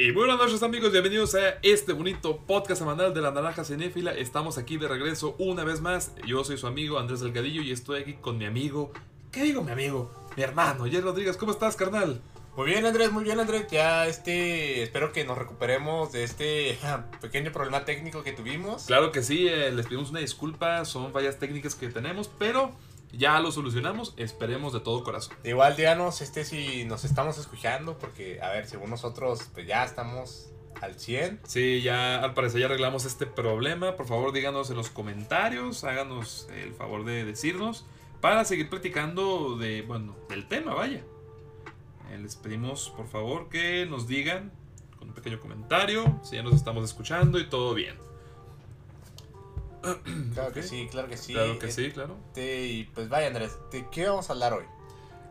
[0.00, 4.12] Y buenas noches amigos, bienvenidos a este bonito podcast semanal de la Naranja Cinéfila.
[4.12, 6.12] Estamos aquí de regreso una vez más.
[6.24, 8.92] Yo soy su amigo Andrés Delgadillo y estoy aquí con mi amigo.
[9.32, 10.08] ¿Qué digo mi amigo?
[10.36, 11.36] Mi hermano, Jerry Rodríguez.
[11.36, 12.22] ¿Cómo estás, carnal?
[12.56, 13.66] Muy bien Andrés, muy bien Andrés.
[13.72, 16.78] Ya este, espero que nos recuperemos de este
[17.20, 18.84] pequeño problema técnico que tuvimos.
[18.84, 22.70] Claro que sí, eh, les pedimos una disculpa, son fallas técnicas que tenemos, pero
[23.12, 25.36] ya lo solucionamos, esperemos de todo corazón.
[25.44, 30.50] Igual díganos este si nos estamos escuchando, porque a ver, según nosotros pues ya estamos
[30.80, 31.40] al 100.
[31.44, 33.96] Sí, ya al parecer ya arreglamos este problema.
[33.96, 37.86] Por favor, díganos en los comentarios, háganos el favor de decirnos
[38.20, 41.02] para seguir platicando de, bueno, del tema, vaya.
[42.10, 44.52] Eh, les pedimos, por favor, que nos digan
[44.98, 48.07] con un pequeño comentario si ya nos estamos escuchando y todo bien.
[50.34, 51.32] Claro que sí, claro que sí.
[51.32, 52.16] Claro que sí, claro.
[52.28, 54.64] Este, y pues vaya Andrés, ¿de qué vamos a hablar hoy?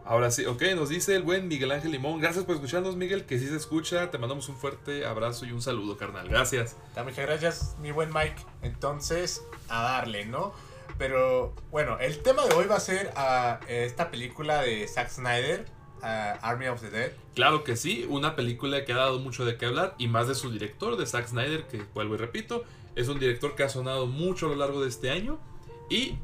[0.06, 2.22] Ahora sí, ok, nos dice el buen Miguel Ángel Limón.
[2.22, 4.10] Gracias por escucharnos, Miguel, que sí se escucha.
[4.10, 6.30] Te mandamos un fuerte abrazo y un saludo, carnal.
[6.30, 6.78] Gracias.
[6.96, 8.42] Muchas gracias, mi buen Mike.
[8.62, 10.54] Entonces, a darle, ¿no?
[10.98, 15.66] Pero bueno, el tema de hoy va a ser a esta película de Zack Snyder,
[16.02, 17.12] a Army of the Dead.
[17.36, 20.36] Claro que sí, una película que ha dado mucho de qué hablar y más de
[20.36, 22.64] su director, de Zack Snyder, que vuelvo y repito,
[22.98, 25.40] es un director que ha sonado mucho a lo largo de este año
[25.88, 26.18] y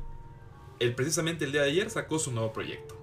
[0.79, 2.97] él precisamente el día de ayer sacó su nuevo proyecto.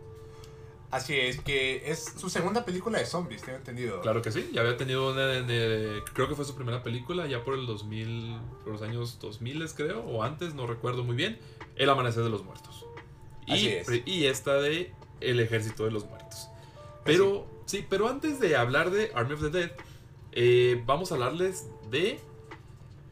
[0.90, 4.00] Así es, que es su segunda película de zombies, tengo entendido.
[4.00, 7.28] Claro que sí, ya había tenido una, en, eh, creo que fue su primera película,
[7.28, 11.38] ya por el 2000, por los años 2000 creo, o antes, no recuerdo muy bien,
[11.76, 12.86] El Amanecer de los Muertos.
[13.46, 13.88] Y, Así es.
[14.04, 16.48] y esta de El Ejército de los Muertos.
[17.04, 19.70] Pero, sí, pero antes de hablar de Army of the Dead,
[20.32, 22.18] eh, vamos a hablarles de,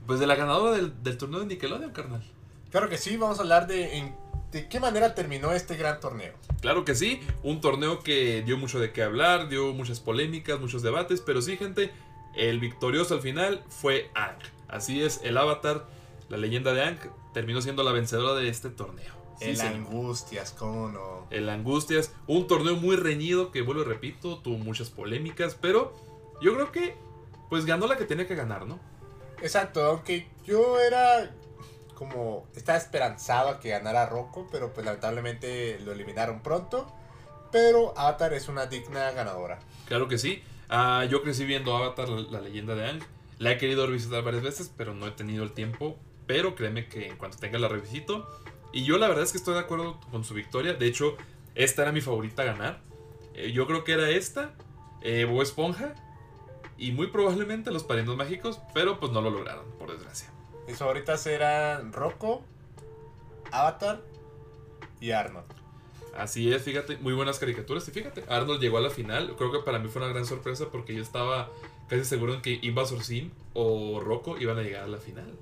[0.08, 2.24] pues de la ganadora del, del torneo de Nickelodeon, carnal.
[2.70, 4.16] Claro que sí, vamos a hablar de en,
[4.50, 6.32] de qué manera terminó este gran torneo.
[6.62, 10.80] Claro que sí, un torneo que dio mucho de qué hablar, dio muchas polémicas, muchos
[10.80, 11.92] debates, pero sí, gente,
[12.34, 14.38] el victorioso al final fue Aang.
[14.66, 15.86] Así es, el avatar,
[16.30, 16.98] la leyenda de Aang,
[17.34, 19.12] terminó siendo la vencedora de este torneo.
[19.38, 19.74] Sí, el señor.
[19.74, 21.26] Angustias, cómo no.
[21.28, 25.94] El Angustias, un torneo muy reñido que, vuelvo y repito, tuvo muchas polémicas, pero
[26.41, 26.97] yo creo que,
[27.50, 28.80] pues ganó la que tenía que ganar, ¿no?
[29.43, 31.31] Exacto, aunque yo era
[31.94, 36.87] como estaba esperanzado a que ganara Rocco, pero pues lamentablemente lo eliminaron pronto.
[37.50, 39.59] Pero Avatar es una digna ganadora.
[39.87, 40.43] Claro que sí.
[40.69, 43.00] Ah, yo crecí viendo Avatar, la, leyenda de Aang.
[43.38, 45.98] La he querido revisitar varias veces, pero no he tenido el tiempo.
[46.27, 48.28] Pero créeme que en cuanto tenga la revisito.
[48.72, 50.75] Y yo la verdad es que estoy de acuerdo con su victoria.
[50.75, 51.16] De hecho,
[51.54, 52.81] esta era mi favorita a ganar.
[53.34, 54.54] Eh, yo creo que era esta,
[55.03, 55.94] eh, Esponja.
[56.78, 60.31] Y muy probablemente los Padrinos Mágicos, pero pues no lo lograron, por desgracia.
[60.66, 62.43] Mis favoritas eran Rocco,
[63.50, 64.00] Avatar
[65.00, 65.47] y Arnold.
[66.16, 67.87] Así es, fíjate, muy buenas caricaturas.
[67.89, 69.34] Y fíjate, Arnold llegó a la final.
[69.37, 71.50] Creo que para mí fue una gran sorpresa porque yo estaba
[71.89, 75.33] casi seguro en que Invasor Sim o Rocco iban a llegar a la final.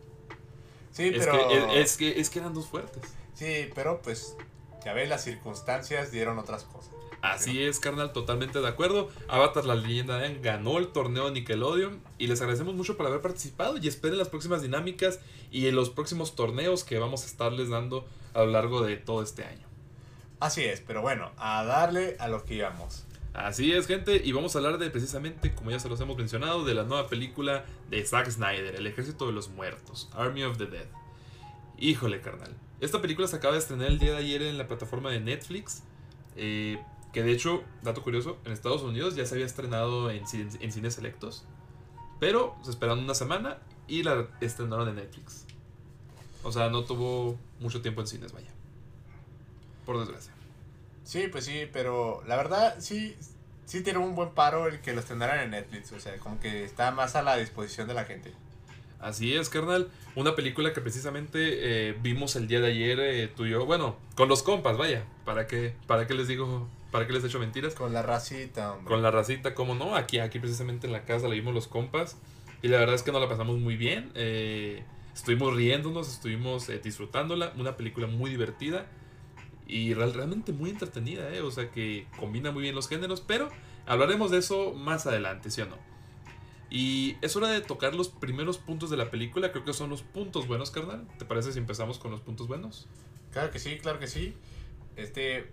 [0.93, 1.49] Sí, Es, pero.
[1.49, 3.03] que, es, es que, es que eran dos fuertes.
[3.35, 4.37] Sí, pero pues.
[4.85, 6.93] Ya ves, las circunstancias dieron otras cosas.
[7.23, 9.11] Así es, carnal, totalmente de acuerdo.
[9.29, 13.21] Avatar, la leyenda de Aang, ganó el torneo Nickelodeon y les agradecemos mucho por haber
[13.21, 18.07] participado y esperen las próximas dinámicas y los próximos torneos que vamos a estarles dando
[18.35, 19.67] a lo largo de todo este año.
[20.39, 23.05] Así es, pero bueno, a darle a lo que íbamos.
[23.33, 26.65] Así es, gente, y vamos a hablar de precisamente, como ya se los hemos mencionado,
[26.65, 30.67] de la nueva película de Zack Snyder, El Ejército de los Muertos, Army of the
[30.67, 30.87] Dead.
[31.79, 32.55] Híjole, carnal.
[32.81, 35.83] Esta película se acaba de estrenar el día de ayer en la plataforma de Netflix.
[36.37, 36.79] eh,
[37.17, 40.71] que de hecho, dato curioso, en Estados Unidos ya se había estrenado en, cine- en
[40.71, 41.47] cines selectos.
[42.21, 43.57] Pero se esperaron una semana
[43.89, 45.47] y la estrenaron en Netflix.
[46.43, 48.51] O sea, no tuvo mucho tiempo en cines, vaya.
[49.87, 50.31] Por desgracia.
[51.05, 53.17] Sí, pues sí, pero la verdad sí,
[53.65, 55.93] sí tiene un buen paro el que los tendrán en Netflix.
[55.93, 58.31] O sea, como que está más a la disposición de la gente.
[59.01, 59.89] Así es, carnal.
[60.17, 61.39] Una película que precisamente
[61.91, 63.65] eh, vimos el día de ayer, eh, tú y yo.
[63.65, 65.07] Bueno, con los compas, vaya.
[65.25, 66.69] ¿Para qué, ¿Para qué les digo?
[66.97, 67.75] ¿Para qué les echo mentiras?
[67.75, 68.89] Con la racita, hombre.
[68.89, 69.97] Con la racita, ¿cómo no?
[69.97, 72.17] Aquí, aquí precisamente en la casa la vimos los compas.
[72.63, 74.13] Y la verdad es que nos la pasamos muy bien.
[74.15, 74.83] eh,
[75.13, 77.53] estuvimos riéndonos, estuvimos eh, disfrutándola.
[77.59, 78.87] Una película muy divertida.
[79.69, 81.43] Y real- realmente muy entretenida, ¿eh?
[81.43, 83.21] O sea que combina muy bien los géneros.
[83.21, 83.51] Pero
[83.85, 85.77] hablaremos de eso más adelante, ¿sí o no?
[86.71, 89.53] Y es hora de tocar los primeros puntos de la película.
[89.53, 91.07] Creo que son los puntos buenos, carnal.
[91.19, 92.89] ¿Te parece si empezamos con los puntos buenos?
[93.33, 94.35] Claro que sí, claro que sí.
[94.97, 95.53] Este,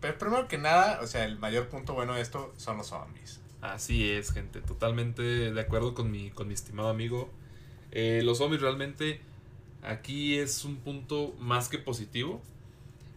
[0.00, 3.40] pero primero que nada, o sea, el mayor punto bueno de esto son los zombies.
[3.60, 4.60] Así es, gente.
[4.60, 7.30] Totalmente de acuerdo con mi, con mi estimado amigo.
[7.92, 9.20] Eh, los zombies realmente
[9.82, 12.40] aquí es un punto más que positivo.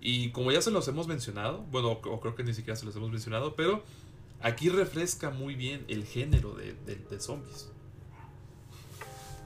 [0.02, 2.94] Y como ya se los hemos mencionado, bueno, o creo que ni siquiera se los
[2.98, 3.84] hemos mencionado, pero
[4.42, 7.70] aquí refresca muy bien el género de, de, de zombies.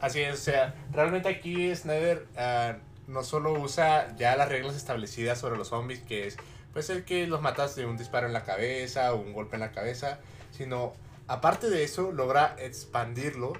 [0.01, 5.39] Así es, o sea, realmente aquí Snyder ah, no solo usa ya las reglas establecidas
[5.39, 6.37] sobre los zombies, que es
[6.77, 9.61] pues el que los matas de un disparo en la cabeza o un golpe en
[9.61, 10.19] la cabeza,
[10.51, 10.93] sino
[11.27, 13.53] aparte de eso logra expandirlo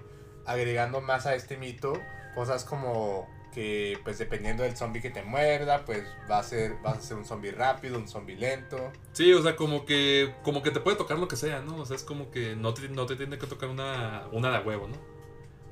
[0.46, 1.94] agregando más a este mito
[2.36, 7.00] cosas como que pues dependiendo del zombie que te muerda, pues va a ser vas
[7.00, 8.92] a ser un zombie rápido, un zombie lento.
[9.14, 11.78] Sí, o sea, como que como que te puede tocar lo que sea, ¿no?
[11.78, 14.64] O sea, es como que no te, no te tiene que tocar una, una de
[14.64, 15.17] huevo, ¿no?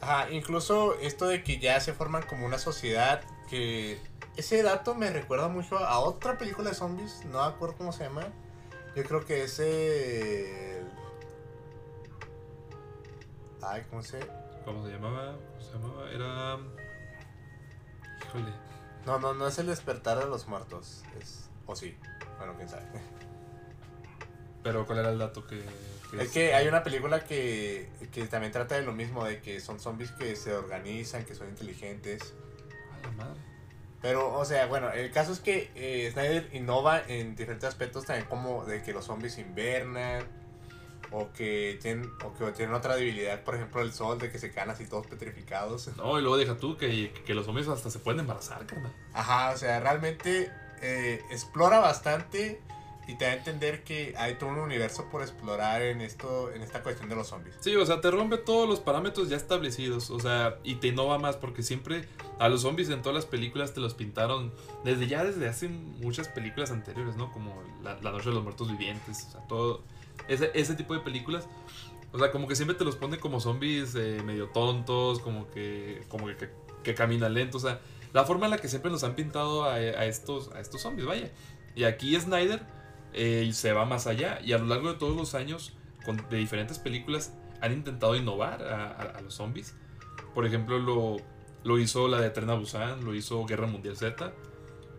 [0.01, 3.99] Ajá, incluso esto de que ya se forman como una sociedad que
[4.35, 8.03] ese dato me recuerda mucho a otra película de zombies, no me acuerdo cómo se
[8.03, 8.27] llama.
[8.95, 10.85] Yo creo que es el...
[13.61, 14.19] Ay, ¿cómo se?
[14.63, 15.35] ¿Cómo se llamaba?
[15.35, 16.11] ¿Cómo se llamaba?
[16.11, 16.57] Era...
[18.27, 18.53] Híjole.
[19.05, 21.03] No, no, no es el despertar de los muertos.
[21.19, 21.49] Es...
[21.65, 21.97] O sí.
[22.37, 22.85] Bueno, quién sabe.
[24.63, 25.63] Pero ¿cuál era el dato que...?
[26.19, 29.79] Es que hay una película que, que también trata de lo mismo, de que son
[29.79, 32.33] zombies que se organizan, que son inteligentes.
[32.91, 33.41] A la madre.
[34.01, 38.27] Pero, o sea, bueno, el caso es que eh, Snyder innova en diferentes aspectos también
[38.27, 40.23] como de que los zombies invernan
[41.11, 44.51] o que tienen o que tienen otra debilidad, por ejemplo, el sol, de que se
[44.51, 45.89] quedan así todos petrificados.
[45.97, 48.93] No, y luego deja tú que, que los zombies hasta se pueden embarazar, carnal.
[49.13, 50.51] Ajá, o sea, realmente
[50.81, 52.61] eh, explora bastante
[53.07, 56.61] y te da a entender que hay todo un universo por explorar en esto en
[56.61, 57.55] esta cuestión de los zombies.
[57.59, 61.19] Sí, o sea, te rompe todos los parámetros ya establecidos, o sea, y te innova
[61.19, 62.07] más porque siempre
[62.39, 64.53] a los zombies en todas las películas te los pintaron
[64.83, 67.31] desde ya desde hace muchas películas anteriores, ¿no?
[67.31, 69.83] Como La, La Noche de los Muertos Vivientes, o sea, todo
[70.27, 71.47] ese, ese tipo de películas.
[72.11, 76.03] O sea, como que siempre te los pone como zombies eh, medio tontos, como que
[76.07, 76.49] como que, que,
[76.81, 77.81] que caminan lento, o sea,
[78.13, 81.05] la forma en la que siempre nos han pintado a, a estos a estos zombies,
[81.05, 81.29] vaya.
[81.75, 82.61] Y aquí Snyder
[83.15, 85.73] eh, se va más allá y a lo largo de todos los años
[86.05, 89.73] con, de diferentes películas han intentado innovar a, a- a los zombies.
[90.35, 91.17] Por ejemplo, lo,
[91.63, 94.33] lo hizo la de Tren a Busan, lo hizo Guerra Mundial Z.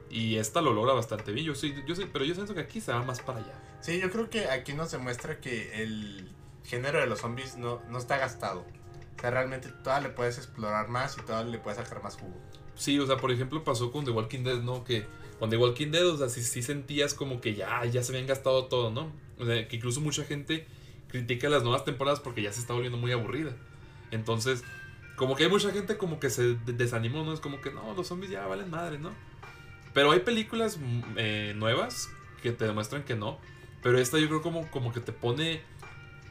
[0.08, 1.46] Y esta lo logra bastante bien.
[1.46, 3.52] Yo sí, yo sí, pero yo siento que aquí se va más para allá.
[3.80, 6.30] Sí, yo creo que aquí nos demuestra que el
[6.64, 8.64] género de los zombies no, no está gastado.
[9.16, 12.34] O sea, realmente todavía le puedes explorar más y todavía le puedes sacar más jugo.
[12.76, 14.84] Sí, o sea, por ejemplo, pasó con The Walking Dead, ¿no?
[14.84, 15.06] Que
[15.38, 18.26] con The Walking Dead, o sea, sí, sí sentías como que ya, ya se habían
[18.26, 19.12] gastado todo, ¿no?
[19.38, 20.66] O sea, que incluso mucha gente
[21.08, 23.54] critica las nuevas temporadas porque ya se está volviendo muy aburrida.
[24.10, 24.64] Entonces,
[25.16, 27.32] como que hay mucha gente como que se de- desanimó, ¿no?
[27.32, 29.10] Es como que no, los zombies ya valen madre, ¿no?
[29.94, 32.10] Pero hay películas mm, eh, nuevas
[32.42, 33.38] que te demuestran que no.
[33.82, 35.60] Pero esta yo creo como, como que te pone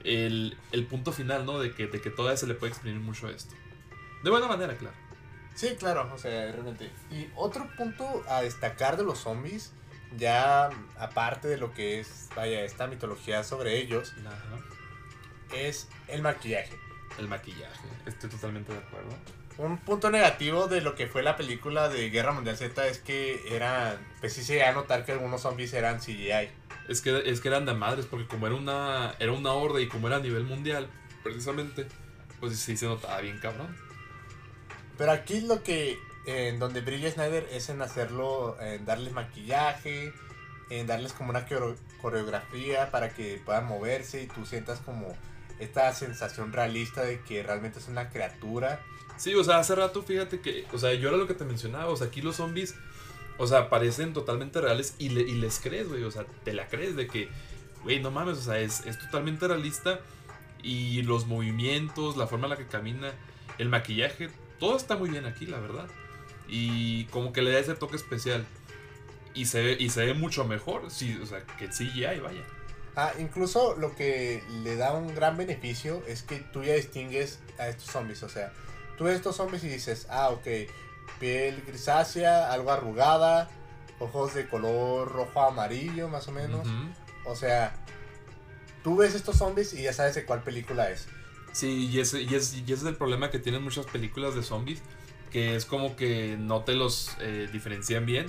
[0.03, 1.59] el, el punto final, ¿no?
[1.59, 3.55] De que, de que todavía se le puede exprimir mucho esto.
[4.23, 4.95] De buena manera, claro.
[5.55, 6.91] Sí, claro, o sea, realmente.
[7.09, 9.71] Y otro punto a destacar de los zombies,
[10.17, 10.69] ya
[10.99, 15.55] aparte de lo que es, vaya, esta mitología sobre ellos, Ajá.
[15.55, 16.77] es el maquillaje.
[17.17, 19.11] El maquillaje, estoy totalmente de acuerdo.
[19.57, 23.41] Un punto negativo de lo que fue la película de Guerra Mundial Z es que
[23.55, 26.49] eran, pues sí se a notar que algunos zombies eran CGI.
[26.89, 29.87] Es que, es que eran de madres, porque como era una, era una horda y
[29.87, 30.89] como era a nivel mundial,
[31.23, 31.87] precisamente,
[32.41, 33.84] pues sí se notaba bien cabrón.
[34.97, 40.13] Pero aquí lo que, en donde brilla Snyder es en hacerlo, en darles maquillaje,
[40.69, 45.15] en darles como una coreo- coreografía para que puedan moverse y tú sientas como
[45.59, 48.81] esta sensación realista de que realmente es una criatura.
[49.17, 51.87] Sí, o sea, hace rato fíjate que, o sea, yo era lo que te mencionaba,
[51.87, 52.75] o sea, aquí los zombies,
[53.37, 56.67] o sea, parecen totalmente reales y, le- y les crees, güey, o sea, te la
[56.67, 57.29] crees de que,
[57.83, 59.99] güey, no mames, o sea, es, es totalmente realista
[60.63, 63.13] y los movimientos, la forma en la que camina,
[63.57, 65.87] el maquillaje, todo está muy bien aquí, la verdad.
[66.47, 68.45] Y como que le da ese toque especial.
[69.33, 72.43] Y se ve, y se ve mucho mejor, sí, o sea, que CGI, vaya.
[72.95, 77.67] Ah, incluso lo que le da un gran beneficio es que tú ya distingues a
[77.67, 78.23] estos zombies.
[78.23, 78.53] O sea,
[78.97, 80.47] tú ves estos zombies y dices, ah, ok,
[81.19, 83.49] piel grisácea, algo arrugada,
[83.99, 86.67] ojos de color rojo amarillo más o menos.
[87.25, 87.75] O sea,
[88.83, 91.07] tú ves estos zombies y ya sabes de cuál película es.
[91.55, 94.43] Sí, y ese, y, es, y ese es el problema que tienen muchas películas de
[94.43, 94.81] zombies,
[95.31, 98.25] que es como que no te los eh, diferencian bien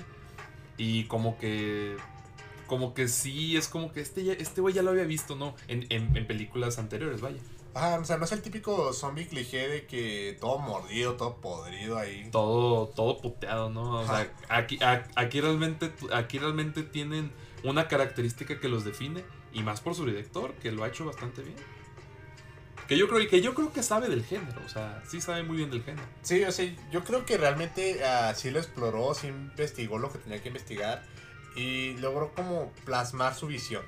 [0.79, 1.97] y como que
[2.69, 5.57] como que sí, es como que este este güey ya lo había visto, ¿no?
[5.67, 7.39] En, en, en películas anteriores, vaya.
[7.75, 11.99] Ajá, o sea, no es el típico zombie cliché de que todo mordido, todo podrido
[11.99, 12.29] ahí.
[12.31, 14.01] Todo, todo puteado, ¿no?
[14.01, 17.31] O sea, aquí, a- aquí, realmente, aquí realmente tienen
[17.65, 21.43] una característica que los define y más por su director, que lo ha hecho bastante
[21.43, 21.57] bien.
[22.89, 25.43] Que yo creo, y que yo creo que sabe del género, o sea, sí sabe
[25.43, 26.07] muy bien del género.
[26.23, 30.19] Sí, o sea, yo creo que realmente ah, sí lo exploró, sí investigó lo que
[30.19, 31.03] tenía que investigar
[31.57, 33.83] y logró como plasmar su visión.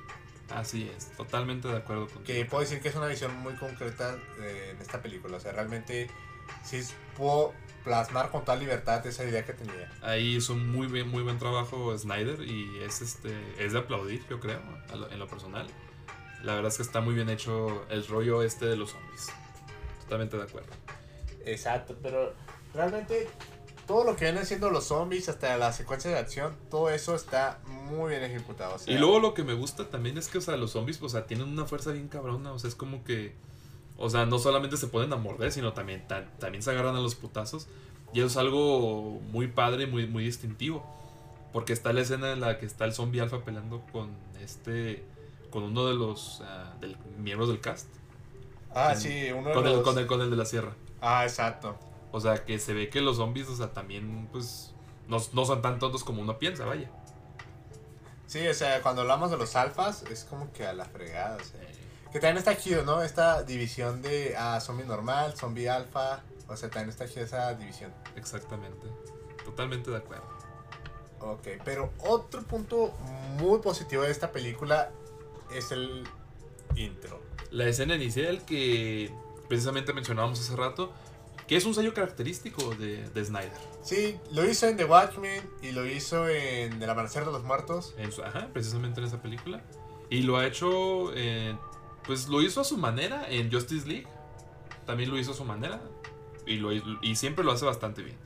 [0.51, 4.17] Así es, totalmente de acuerdo con Que puedo decir que es una visión muy concreta
[4.41, 5.37] eh, en esta película.
[5.37, 6.11] O sea, realmente
[6.65, 6.81] sí
[7.17, 7.53] pudo
[7.85, 9.91] plasmar con toda libertad esa idea que tenía.
[10.03, 14.23] Ahí hizo un muy bien, muy buen trabajo Snyder y es este es de aplaudir,
[14.29, 14.61] yo creo,
[15.11, 15.67] en lo personal.
[16.43, 19.29] La verdad es que está muy bien hecho el rollo este de los zombies.
[20.03, 20.69] Totalmente de acuerdo.
[21.45, 22.33] Exacto, pero
[22.75, 23.29] realmente
[23.87, 27.59] todo lo que vienen siendo los zombies, hasta la secuencia de acción, todo eso está
[27.67, 28.75] muy bien ejecutado.
[28.75, 31.01] o sea, Y luego lo que me gusta también es que, o sea, los zombies,
[31.03, 32.53] o sea, tienen una fuerza bien cabrona.
[32.53, 33.35] O sea, es como que.
[33.97, 37.01] O sea, no solamente se ponen a morder, sino también, ta- también se agarran a
[37.01, 37.67] los putazos.
[38.13, 40.85] Y eso es algo muy padre, muy, muy distintivo.
[41.53, 45.03] Porque está la escena en la que está el zombie alfa peleando con este.
[45.51, 47.89] Con uno de los ah, del- miembros del cast.
[48.75, 49.79] Ah, sí, uno de Con los...
[49.79, 50.75] el, con, el, con el de la sierra.
[51.01, 51.77] Ah, exacto.
[52.13, 54.75] O sea, que se ve que los zombies, o sea, también, pues.
[55.07, 56.91] No, no son tan tontos como uno piensa, vaya.
[58.27, 61.45] Sí, o sea, cuando hablamos de los alfas, es como que a la fregada, o
[61.45, 61.61] sea.
[62.13, 63.03] Que también está chido, ¿no?
[63.03, 66.23] Esta división de ah, zombie normal, zombie alfa.
[66.47, 67.93] O sea, también está chida esa división.
[68.17, 68.87] Exactamente.
[69.45, 70.25] Totalmente de acuerdo.
[71.21, 72.95] Ok, pero otro punto
[73.39, 74.91] muy positivo de esta película
[75.55, 76.05] es el
[76.77, 77.21] intro.
[77.51, 79.11] La escena inicial que
[79.49, 80.93] precisamente mencionábamos hace rato,
[81.47, 83.53] que es un sello característico de, de Snyder.
[83.83, 87.95] Sí, lo hizo en The Watchmen y lo hizo en El Amanecer de los Muertos.
[87.97, 89.63] En su- ajá, precisamente en esa película.
[90.11, 91.57] Y lo ha hecho, eh,
[92.07, 94.07] pues lo hizo a su manera en Justice League.
[94.85, 95.81] También lo hizo a su manera.
[96.47, 98.17] Y, lo, y siempre lo hace bastante bien.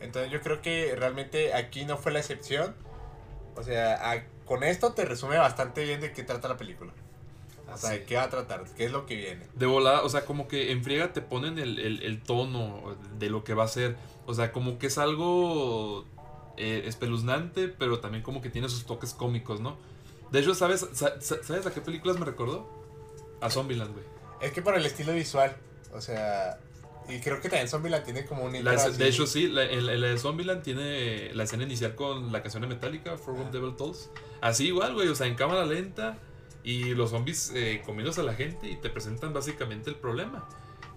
[0.00, 2.74] Entonces yo creo que realmente aquí no fue la excepción.
[3.56, 6.92] O sea, a- con esto te resume bastante bien de qué trata la película.
[7.72, 9.46] O sea, de qué va a tratar, qué es lo que viene.
[9.54, 13.28] De volada, o sea, como que en friega te ponen el, el- el tono de
[13.28, 13.94] lo que va a ser.
[14.26, 16.06] O sea, como que es algo
[16.56, 19.76] eh, espeluznante, pero también como que tiene sus toques cómicos, ¿no?
[20.32, 22.66] De hecho, ¿sabes, sa- sa- ¿sabes a qué películas me recordó?
[23.42, 24.04] A Zombieland, güey.
[24.40, 25.54] Es que por el estilo visual,
[25.92, 26.58] o sea,
[27.08, 28.96] y creo que también Zombieland tiene como un La así.
[28.96, 32.68] de hecho, sí, la, la- de Zombieland tiene la escena inicial con la canción de
[32.68, 34.10] Metallica, For What Devil Tolls.
[34.40, 36.18] Así igual, güey, o sea, en cámara lenta
[36.62, 40.48] y los zombies eh, comiéndose a la gente y te presentan básicamente el problema.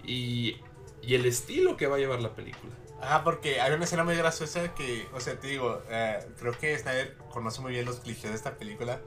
[0.04, 0.56] Y,
[1.02, 2.72] y el estilo que va a llevar la película.
[3.00, 6.78] Ajá, porque hay una escena muy graciosa que, o sea, te digo, eh, creo que
[6.78, 9.00] Snyder conoce muy bien los clichés de esta película.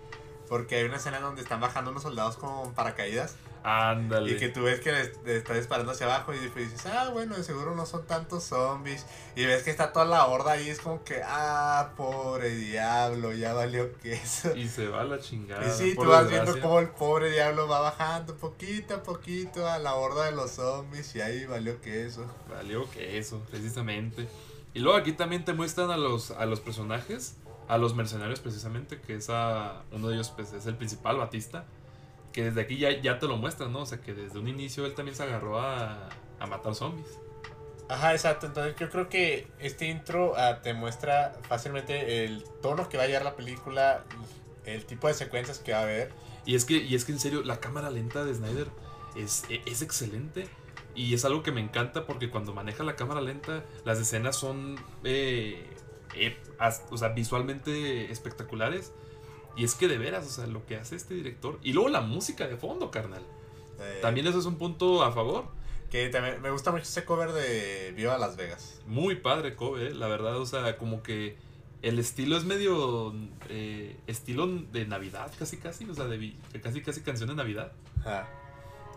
[0.47, 3.35] Porque hay una escena donde están bajando unos soldados con paracaídas.
[3.63, 4.31] Ándale.
[4.31, 7.35] Y que tú ves que le, le está disparando hacia abajo y dices, ah, bueno,
[7.35, 9.07] de seguro no son tantos zombies.
[9.35, 13.53] Y ves que está toda la horda ahí, es como que, ah, pobre diablo, ya
[13.53, 14.55] valió queso.
[14.55, 15.65] Y se va a la chingada.
[15.65, 19.79] Y sí, tú vas viendo cómo el pobre diablo va bajando poquito a poquito a
[19.79, 22.31] la horda de los zombies y ahí valió queso.
[22.47, 24.27] Valió que eso, precisamente.
[24.75, 28.99] Y luego aquí también te muestran a los, a los personajes, a los mercenarios precisamente,
[29.01, 31.65] que es a, uno de ellos pues, es el principal, Batista,
[32.31, 33.79] que desde aquí ya, ya te lo muestran, ¿no?
[33.79, 37.07] O sea, que desde un inicio él también se agarró a, a matar zombies.
[37.87, 38.47] Ajá, exacto.
[38.47, 43.07] Entonces yo creo que este intro ah, te muestra fácilmente el tono que va a
[43.07, 44.03] llevar la película,
[44.65, 46.11] el tipo de secuencias que va a haber.
[46.45, 48.67] Y es que, y es que en serio, la cámara lenta de Snyder
[49.15, 50.47] es, e- es excelente.
[50.95, 54.77] Y es algo que me encanta porque cuando maneja la cámara lenta, las escenas son
[55.03, 55.74] eh,
[56.15, 58.91] eh, as- o sea, visualmente espectaculares.
[59.57, 61.59] Y es que de veras, o sea, lo que hace este director.
[61.63, 63.21] Y luego la música de fondo, carnal.
[63.79, 65.45] eh, También eso es un punto a favor.
[65.91, 68.81] Que también me gusta mucho ese cover de Viva Las Vegas.
[68.85, 71.37] Muy padre, Kobe, eh, la verdad, o sea, como que
[71.83, 73.13] el estilo es medio
[73.49, 77.71] eh, estilo de Navidad, casi casi, o sea, de, casi casi canción de Navidad.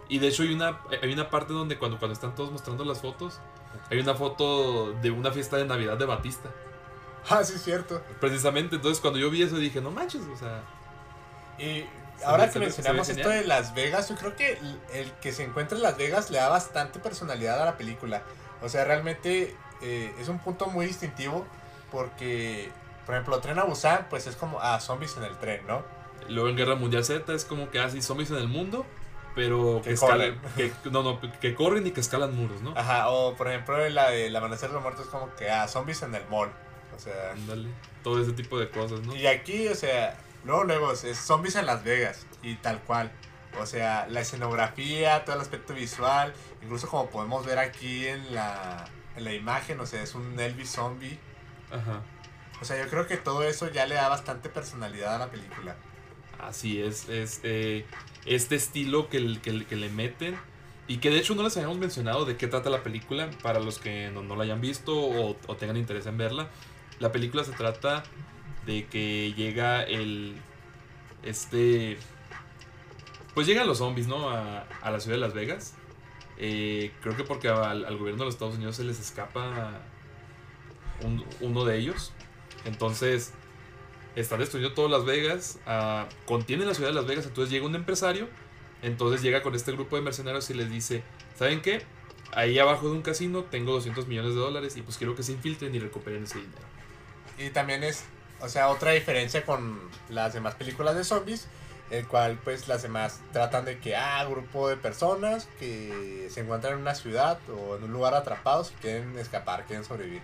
[0.08, 3.00] Y de hecho hay una, hay una parte donde cuando, cuando están todos mostrando las
[3.02, 3.38] fotos,
[3.90, 6.50] hay una foto de una fiesta de Navidad de Batista.
[7.30, 8.02] Ah, sí, es cierto.
[8.20, 10.62] Precisamente, entonces cuando yo vi eso dije, no manches, o sea,
[11.58, 11.84] Y
[12.24, 15.32] ahora ve- que mencionamos ve esto de Las Vegas, yo creo que el, el que
[15.32, 18.22] se encuentra en Las Vegas le da bastante personalidad a la película.
[18.62, 21.46] O sea, realmente eh, es un punto muy distintivo
[21.90, 22.70] porque,
[23.06, 25.82] por ejemplo, Tren a Busan, pues es como a zombies en el tren, ¿no?
[26.28, 28.84] luego en Guerra Mundial Z es como que así zombies en el mundo,
[29.34, 32.74] pero Que que, escalan, que, no, no, que corren y que escalan muros, ¿no?
[32.76, 35.66] Ajá, o por ejemplo, la de El Amanecer de los Muertos es como que a
[35.68, 36.50] zombies en el mall.
[36.98, 37.68] O sea, Ándale,
[38.02, 39.14] todo ese tipo de cosas, ¿no?
[39.14, 43.12] y aquí, o sea, luego, luego, es zombies en Las Vegas y tal cual.
[43.60, 48.84] O sea, la escenografía, todo el aspecto visual, incluso como podemos ver aquí en la,
[49.16, 51.20] en la imagen, o sea, es un Elvis zombie.
[51.70, 52.02] Ajá.
[52.60, 55.76] O sea, yo creo que todo eso ya le da bastante personalidad a la película.
[56.40, 57.86] Así es, es eh,
[58.26, 60.36] este estilo que, que, que le meten
[60.88, 63.78] y que de hecho no les habíamos mencionado de qué trata la película para los
[63.78, 66.48] que no, no la hayan visto o, o tengan interés en verla.
[67.00, 68.02] La película se trata
[68.66, 70.36] de que llega el
[71.22, 71.96] este
[73.34, 74.30] Pues llegan los zombies, ¿no?
[74.30, 75.74] A, a la ciudad de Las Vegas.
[76.38, 79.80] Eh, creo que porque al, gobierno de los Estados Unidos se les escapa
[81.04, 82.12] un- uno de ellos.
[82.64, 83.32] Entonces,
[84.16, 85.58] están destruyendo todas Las Vegas.
[85.66, 87.26] ah, contienen la ciudad de Las Vegas.
[87.26, 88.28] Entonces llega un empresario.
[88.82, 91.02] Entonces llega con este grupo de mercenarios y les dice:
[91.36, 91.82] ¿Saben qué?
[92.32, 95.32] Ahí abajo de un casino tengo 200 millones de dólares y pues quiero que se
[95.32, 96.58] infiltren y recuperen ese dinero.
[97.38, 98.04] Y también es,
[98.40, 101.46] o sea, otra diferencia con las demás películas de zombies,
[101.90, 106.74] el cual pues las demás tratan de que, ah, grupo de personas que se encuentran
[106.74, 110.22] en una ciudad o en un lugar atrapados y quieren escapar, quieren sobrevivir.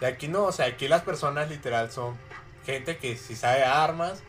[0.00, 2.16] Y aquí no, o sea, aquí las personas literal son
[2.64, 4.22] gente que si sabe armas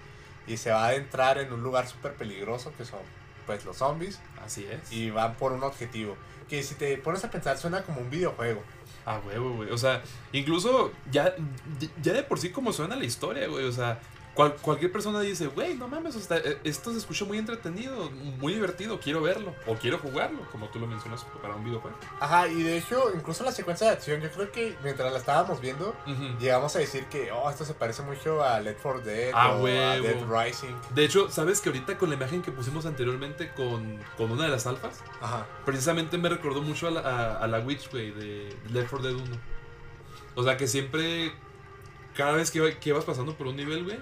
[0.47, 2.99] y se va a adentrar en un lugar súper peligroso que son
[3.45, 4.91] pues los zombies Así es.
[4.91, 6.17] y van por un objetivo.
[6.49, 8.63] Que si te pones a pensar suena como un videojuego.
[9.05, 9.71] A huevo, güey.
[9.71, 11.35] O sea, incluso ya,
[12.01, 13.65] ya de por sí como suena la historia, güey.
[13.65, 13.99] O sea,
[14.35, 18.99] cual- cualquier persona dice, güey, no mames, eh, esto se escucha muy entretenido, muy divertido,
[18.99, 19.53] quiero verlo.
[19.67, 21.97] O quiero jugarlo, como tú lo mencionas para un videojuego.
[22.19, 25.59] Ajá, y de hecho, incluso la secuencia de acción, yo creo que mientras la estábamos
[25.61, 26.37] viendo, Ujú.
[26.39, 29.57] llegamos a decir que, oh, esto se parece mucho a Left 4 Dead Ah, o
[29.57, 30.03] a huevo.
[30.07, 30.75] Dead Rising.
[30.95, 34.49] De hecho, ¿sabes que ahorita con la imagen que pusimos anteriormente con, con una de
[34.49, 35.03] las alfas?
[35.21, 35.45] Ajá.
[35.65, 39.15] Precisamente me recordó mucho a la, a, a la Witch, güey, de Left 4 Dead
[39.21, 39.37] 1.
[40.35, 41.33] O sea, que siempre,
[42.15, 43.99] cada vez que, que ibas pasando por un nivel, güey,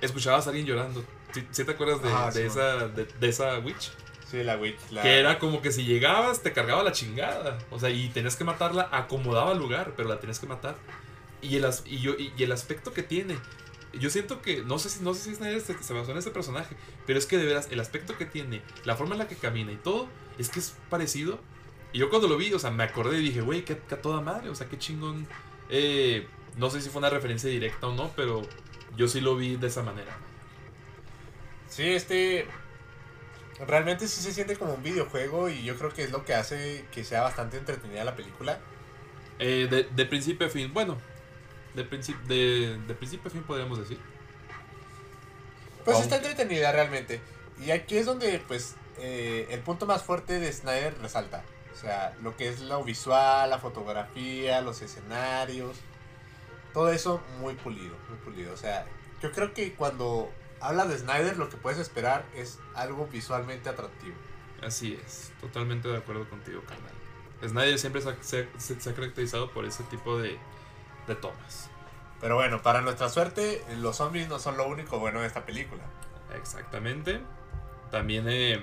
[0.00, 1.04] escuchabas a alguien llorando.
[1.32, 3.92] ¿Sí, sí te acuerdas de, Ajá, de sí, esa, de, de esa Witch?
[4.30, 4.78] Sí, la Witch.
[4.90, 5.02] La...
[5.02, 7.58] Que era como que si llegabas, te cargaba la chingada.
[7.70, 10.76] O sea, y tenías que matarla, acomodaba el lugar, pero la tenías que matar.
[11.42, 13.36] Y el, as- y yo, y, y el aspecto que tiene.
[13.92, 16.30] Yo siento que, no sé si, no sé si Snyder se, se basó en ese
[16.30, 19.34] personaje, pero es que de veras, el aspecto que tiene, la forma en la que
[19.34, 20.06] camina y todo,
[20.38, 21.40] es que es parecido.
[21.92, 24.20] Y yo cuando lo vi, o sea, me acordé y dije, güey, qué, qué toda
[24.20, 25.26] madre, o sea, qué chingón.
[25.70, 28.42] Eh, no sé si fue una referencia directa o no, pero
[28.96, 30.16] yo sí lo vi de esa manera.
[31.68, 32.46] Sí, este...
[33.66, 36.86] Realmente sí se siente como un videojuego y yo creo que es lo que hace
[36.92, 38.58] que sea bastante entretenida la película.
[39.38, 40.96] Eh, de, de principio a fin, bueno,
[41.74, 43.98] de, princip- de, de principio a fin podríamos decir.
[45.84, 47.20] Pues Aunque- está entretenida realmente.
[47.62, 51.44] Y aquí es donde, pues, eh, el punto más fuerte de Snyder resalta.
[51.74, 55.76] O sea, lo que es lo visual, la fotografía, los escenarios.
[56.72, 58.52] Todo eso muy pulido, muy pulido.
[58.52, 58.86] O sea,
[59.22, 60.30] yo creo que cuando
[60.60, 64.14] hablas de Snyder lo que puedes esperar es algo visualmente atractivo.
[64.62, 66.92] Así es, totalmente de acuerdo contigo, carnal.
[67.46, 68.14] Snyder siempre se
[68.58, 70.38] se- se ha caracterizado por ese tipo de,
[71.06, 71.70] de tomas.
[72.20, 75.82] Pero bueno, para nuestra suerte, los zombies no son lo único bueno de esta película.
[76.36, 77.20] Exactamente.
[77.90, 78.62] También, eh,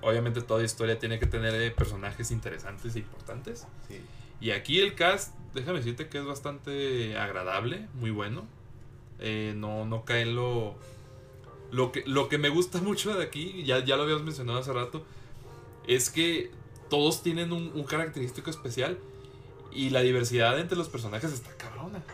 [0.00, 3.66] obviamente, toda historia tiene que tener eh, personajes interesantes e importantes.
[3.86, 4.02] Sí.
[4.44, 8.44] Y aquí el cast, déjame decirte que es bastante agradable, muy bueno.
[9.18, 10.74] Eh, no, no cae en lo.
[11.70, 14.74] Lo que, lo que me gusta mucho de aquí, ya, ya lo habíamos mencionado hace
[14.74, 15.02] rato,
[15.88, 16.50] es que
[16.90, 18.98] todos tienen un, un característico especial
[19.72, 22.04] y la diversidad entre los personajes está cabrona.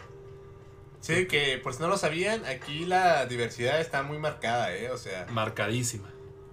[1.01, 4.93] Sí, que por si no lo sabían, aquí la diversidad está muy marcada, ¿eh?
[4.93, 6.09] O sea, Marcadísima.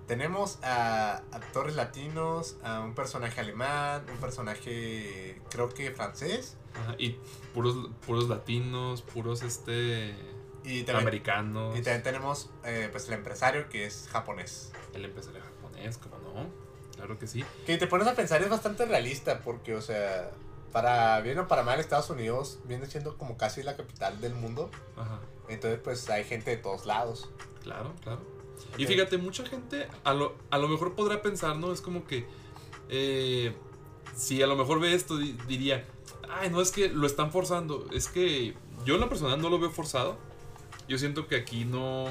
[0.07, 7.17] Tenemos a actores latinos, a un personaje alemán, un personaje creo que francés Ajá, y
[7.53, 10.15] puros, puros latinos, puros este
[10.63, 11.77] y también, americanos.
[11.77, 14.71] y también tenemos eh, pues el empresario que es japonés.
[14.93, 16.49] El empresario japonés, como no.
[16.95, 17.43] Claro que sí.
[17.65, 20.31] Que te pones a pensar es bastante realista porque o sea,
[20.71, 24.71] para bien o para mal Estados Unidos viene siendo como casi la capital del mundo,
[24.95, 25.19] Ajá.
[25.49, 27.29] entonces pues hay gente de todos lados.
[27.61, 28.36] Claro, claro.
[28.77, 28.89] Y Ok.
[28.91, 31.71] fíjate, mucha gente a lo, a lo mejor podrá pensar, ¿no?
[31.71, 32.25] Es como que
[32.89, 33.53] eh,
[34.15, 35.85] si a lo mejor ve esto, di- diría,
[36.29, 37.85] ay, no es que lo están forzando.
[37.91, 40.17] Es que yo en lo personal no lo veo forzado.
[40.87, 42.05] Yo siento que aquí no,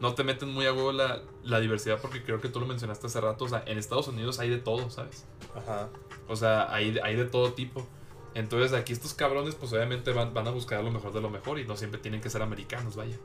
[0.00, 3.06] no te meten muy a huevo la, la diversidad porque creo que tú lo mencionaste
[3.06, 3.44] hace rato.
[3.44, 5.24] O sea, en Estados Unidos hay de todo, ¿sabes?
[5.54, 5.88] Ajá.
[6.28, 7.86] O sea, hay, hay de todo tipo.
[8.34, 11.58] Entonces aquí estos cabrones pues obviamente van, van a buscar lo mejor de lo mejor
[11.58, 13.16] y no siempre tienen que ser americanos, vaya.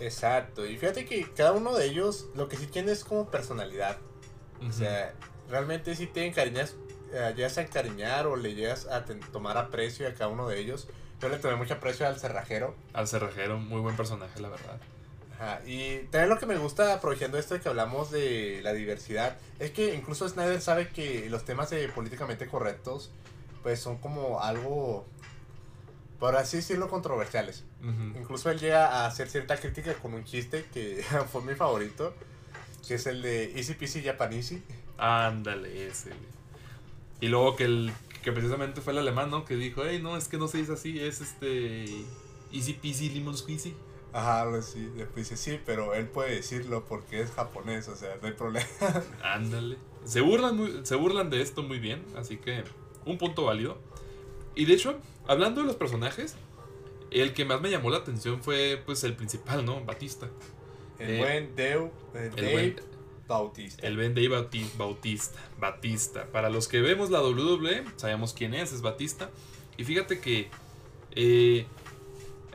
[0.00, 3.98] Exacto, y fíjate que cada uno de ellos lo que sí tiene es como personalidad.
[4.66, 5.12] O sea,
[5.48, 6.74] realmente si te encariñas,
[7.12, 10.88] eh, llegas a encariñar o le llegas a tomar aprecio a cada uno de ellos.
[11.20, 12.74] Yo le tomé mucho aprecio al cerrajero.
[12.92, 14.80] Al cerrajero, muy buen personaje, la verdad.
[15.34, 19.36] Ajá, Y también lo que me gusta, aprovechando esto de que hablamos de la diversidad,
[19.58, 23.10] es que incluso Snyder sabe que los temas de políticamente correctos,
[23.62, 25.06] pues son como algo,
[26.18, 27.64] por así decirlo, controversiales.
[27.80, 28.18] Ujú.
[28.18, 32.14] Incluso él llega a hacer cierta crítica con un chiste que fue mi favorito,
[32.86, 34.62] que es el de Easy Peasy Japanese.
[34.98, 36.10] Ándale, ese.
[37.20, 39.44] Y luego que el que precisamente fue el alemán, ¿no?
[39.44, 41.84] Que dijo, hey, no, es que no se dice así, es este.
[42.52, 43.74] Easy peasy lemon squeezy.
[44.12, 44.84] Ajá, algo así.
[44.96, 48.66] Después dice, sí, pero él puede decirlo porque es japonés, o sea, no hay problema.
[49.22, 49.76] Ándale.
[50.04, 52.62] Se burlan, muy- se burlan de esto muy bien, así que
[53.04, 53.78] un punto válido.
[54.54, 56.36] Y de hecho, hablando de los personajes,
[57.10, 59.84] el que más me llamó la atención fue pues el principal, ¿no?
[59.84, 60.28] Batista.
[60.98, 62.76] El Eh, buen Deu, El Dave buen,
[63.26, 63.86] Bautista.
[63.86, 65.38] el Ben Dave Bauti- Bautista.
[65.58, 66.26] Batista.
[66.30, 69.30] Para los que vemos la WWE, sabemos quién es, es Batista.
[69.76, 70.48] Y fíjate que
[71.16, 71.66] eh,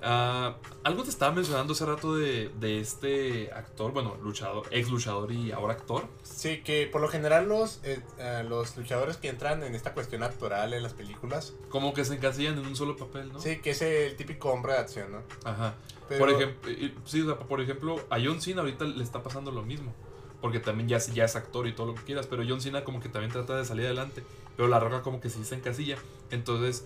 [0.03, 5.31] ah, algo te estaba mencionando hace rato de, de este actor, bueno, luchador, ex luchador
[5.31, 6.05] y ahora actor.
[6.23, 10.23] Sí, que por lo general los, eh, eh, los luchadores que entran en esta cuestión
[10.23, 13.39] actoral en las películas, Como que se encasillan en un solo papel, ¿no?
[13.39, 15.21] sí, que es el típico hombre de acción, ¿no?
[15.43, 15.75] Ajá.
[16.07, 16.71] Pero- Por ejemplo,
[17.05, 19.93] sí, o sea, por ejemplo, a John Cena ahorita le está pasando lo mismo.
[20.41, 22.25] Porque también ya, es- ya es actor y todo lo que quieras.
[22.25, 24.23] Pero John Cena como que también trata de salir adelante.
[24.55, 25.97] Pero La Roca como que sí se encasilla.
[26.31, 26.85] Entonces,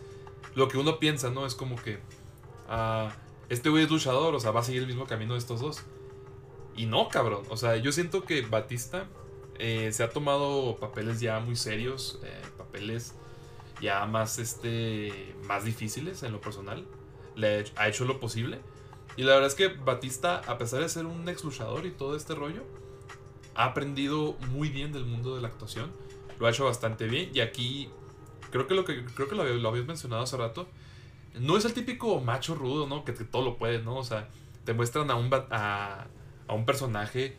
[0.55, 1.45] lo que uno piensa, ¿no?
[1.45, 1.99] Es como que...
[3.49, 5.83] este güey es luchador, o sea, va a seguir el mismo camino de estos dos.
[6.75, 7.43] Y no, cabrón.
[7.49, 9.05] O sea, yo siento que Batista
[9.59, 12.19] eh, se ha tomado papeles ya muy serios.
[12.23, 13.13] eh, papeles
[13.81, 16.85] ya más, este, más difíciles en lo personal.
[17.35, 18.59] Le ha hecho, ha hecho lo posible.
[19.15, 22.15] Y la verdad es que Batista, a pesar de ser un ex luchador y todo
[22.15, 22.63] este rollo,
[23.55, 25.91] ha aprendido muy bien del mundo de la actuación.
[26.39, 27.29] Lo ha hecho bastante bien.
[27.33, 27.89] Y aquí,
[28.51, 30.67] creo que lo que creo que lo, lo habías mencionado hace rato.
[31.39, 33.03] No es el típico macho rudo, ¿no?
[33.05, 33.97] Que, que todo lo puede, ¿no?
[33.97, 34.29] O sea,
[34.65, 36.07] te muestran a un, a,
[36.47, 37.35] a un personaje.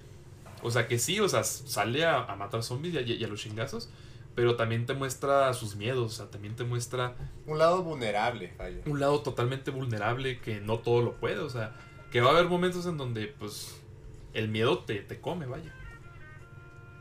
[0.62, 3.28] O sea, que sí, o sea, sale a, a matar zombies y a, y a
[3.28, 3.90] los chingazos.
[4.35, 6.12] Pero también te muestra sus miedos.
[6.12, 7.14] O sea, también te muestra
[7.46, 8.78] Un lado vulnerable, vaya.
[8.87, 11.38] un lado totalmente vulnerable que no todo lo puede.
[11.38, 11.76] O sea,
[12.11, 13.80] que va a haber momentos en donde, pues,
[14.33, 15.72] el miedo te, te come, vaya.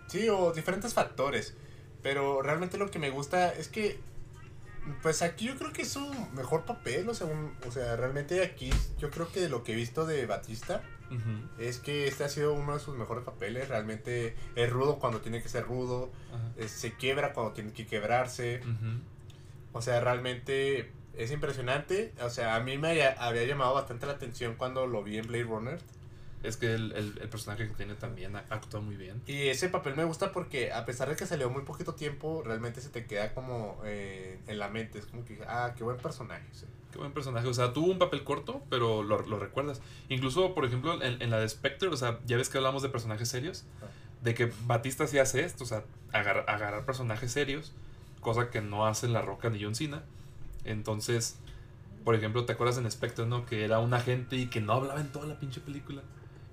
[0.07, 1.55] Sí, o diferentes factores.
[2.03, 3.99] Pero realmente lo que me gusta es que,
[5.01, 7.07] pues aquí yo creo que es su mejor papel.
[7.09, 8.69] O sea, un- o sea, realmente aquí
[8.99, 10.81] yo creo que lo que he visto de Batista
[11.59, 13.69] es que este ha sido uno de sus mejores papeles.
[13.69, 16.11] Realmente es rudo cuando tiene que ser rudo.
[16.67, 18.61] Se quiebra cuando tiene que quebrarse.
[19.73, 22.13] O sea, realmente es impresionante.
[22.21, 25.27] O sea, a mí me haya- había llamado bastante la atención cuando lo vi en
[25.27, 25.79] Blade Runner.
[26.43, 29.21] Es que el, el- el personaje que tiene también actúa muy bien.
[29.27, 32.81] Y ese papel me gusta porque a pesar de que salió muy poquito tiempo, realmente
[32.81, 34.99] se te queda como eh, en la mente.
[34.99, 36.45] Es como que, ah, qué buen personaje.
[36.51, 36.65] sí.
[36.91, 37.47] Qué buen personaje.
[37.47, 39.81] O sea, tuvo un papel corto, pero lo, lo recuerdas.
[40.09, 42.89] Incluso, por ejemplo, en, en la de Spectre, o sea, ya ves que hablamos de
[42.89, 43.63] personajes serios.
[44.21, 47.73] De que Batista sí hace esto, o sea, agar- agarrar personajes serios,
[48.21, 50.03] cosa que no hacen La Roca ni John Cena.
[50.65, 51.37] Entonces,
[52.03, 53.45] por ejemplo, ¿te acuerdas en Spectre, no?
[53.45, 56.01] Que era un agente y que no hablaba en toda la pinche película.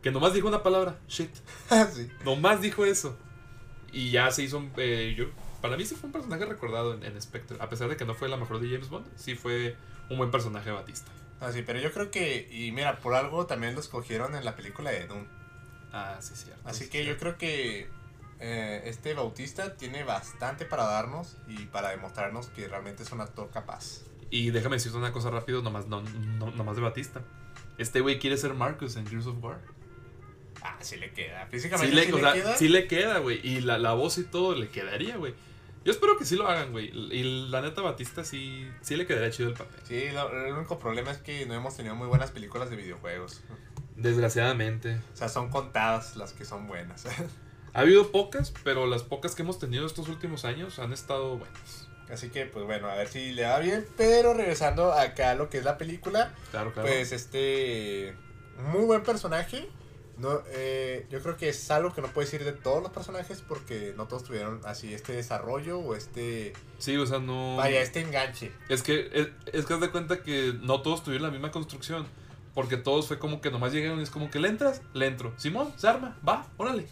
[0.03, 1.31] Que nomás dijo una palabra, shit.
[1.93, 2.11] sí.
[2.25, 3.17] Nomás dijo eso.
[3.93, 4.73] Y ya se hizo un...
[4.77, 5.27] eh, yo,
[5.61, 7.57] para mí sí fue un personaje recordado en, en Spectre.
[7.61, 9.77] A pesar de que no fue la mejor de James Bond, sí fue
[10.09, 11.11] un buen personaje Batista.
[11.41, 14.57] Ah, sí, pero yo creo que, y mira, por algo también lo escogieron en la
[14.57, 15.27] película de Dune.
[15.93, 16.61] Ah, sí, cierto.
[16.69, 17.89] Así sí, que yo creo que
[18.39, 23.51] eh, este Bautista tiene bastante para darnos y para demostrarnos que realmente es un actor
[23.51, 24.03] capaz.
[24.31, 27.23] Y déjame decirte una cosa rápido, nomás, no, no- nomás de Batista.
[27.79, 29.61] Este güey quiere ser Marcus en Gears of War.
[30.63, 31.45] Ah, sí le queda.
[31.47, 32.57] Sí Físicamente le, sí o le queda.
[32.57, 33.41] sí le queda, güey.
[33.47, 35.35] Y la, la voz y todo le quedaría, güey.
[35.85, 36.89] Yo espero que sí lo hagan, güey.
[36.89, 39.81] Y la neta Batista sí, sí le quedaría chido el papel.
[39.85, 43.41] Sí, lo- el único problema es que no hemos tenido muy buenas películas de videojuegos.
[43.97, 44.97] Desgraciadamente.
[45.13, 47.05] O sea, son contadas las que son buenas.
[47.73, 51.87] Ha habido pocas, pero las pocas que hemos tenido estos últimos años han estado buenas.
[52.13, 53.87] Así que, pues bueno, a ver si le va bien.
[53.97, 56.89] Pero regresando acá a lo que es la película, Claro, claro.
[56.89, 58.17] pues este.
[58.73, 59.69] Muy buen personaje.
[60.21, 63.43] No, eh, yo creo que es algo que no puedes decir de todos los personajes
[63.47, 66.53] porque no todos tuvieron así este desarrollo o este.
[66.79, 67.57] sí, o sea, no.
[67.57, 68.53] Vaya, este enganche.
[68.69, 72.07] Es que es, es que haz de cuenta que no todos tuvieron la misma construcción.
[72.53, 75.33] Porque todos fue como que nomás llegaron y es como que le entras, le entro.
[75.37, 76.85] Simón, se arma, va, órale.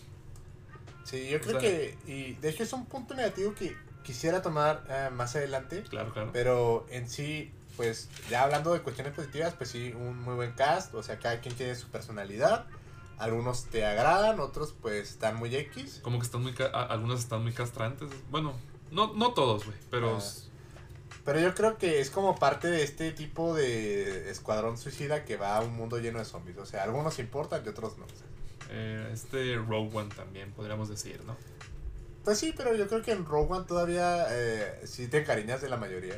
[1.05, 1.99] Sí, yo creo O sea- que.
[2.07, 5.83] Y de hecho es un punto negativo que quisiera tomar eh, más adelante.
[5.91, 6.31] Claro, claro.
[6.33, 10.95] Pero en sí, pues ya hablando de cuestiones positivas, pues sí, un muy buen cast.
[10.95, 12.67] O sea, cada quien tiene su personalidad.
[13.19, 16.01] Algunos te agradan, otros pues están muy X.
[16.03, 16.55] Como que están muy.
[16.73, 18.09] Algunos están muy castrantes.
[18.31, 18.55] Bueno,
[18.91, 19.77] no, no todos, güey.
[19.91, 20.19] Pero.
[20.19, 20.25] Ah.
[21.25, 25.59] Pero yo creo que es como parte de este tipo de escuadrón suicida que va
[25.59, 26.57] a un mundo lleno de zombies.
[26.57, 28.07] O sea, algunos importan y otros no.
[28.71, 31.37] eh, este Rogue One también, podríamos decir, ¿no?
[32.25, 35.69] Pues sí, pero yo creo que en Rogue One todavía eh, sí te encariñas de
[35.69, 36.15] la mayoría.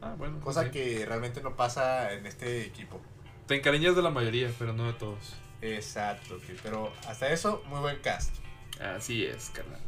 [0.00, 0.40] Ah, bueno.
[0.40, 3.00] Cosa que realmente no pasa en este equipo.
[3.46, 5.34] Te encariñas de la mayoría, pero no de todos.
[5.64, 8.34] Exacto, pero hasta eso, muy buen cast.
[8.80, 9.80] Así es, carnal.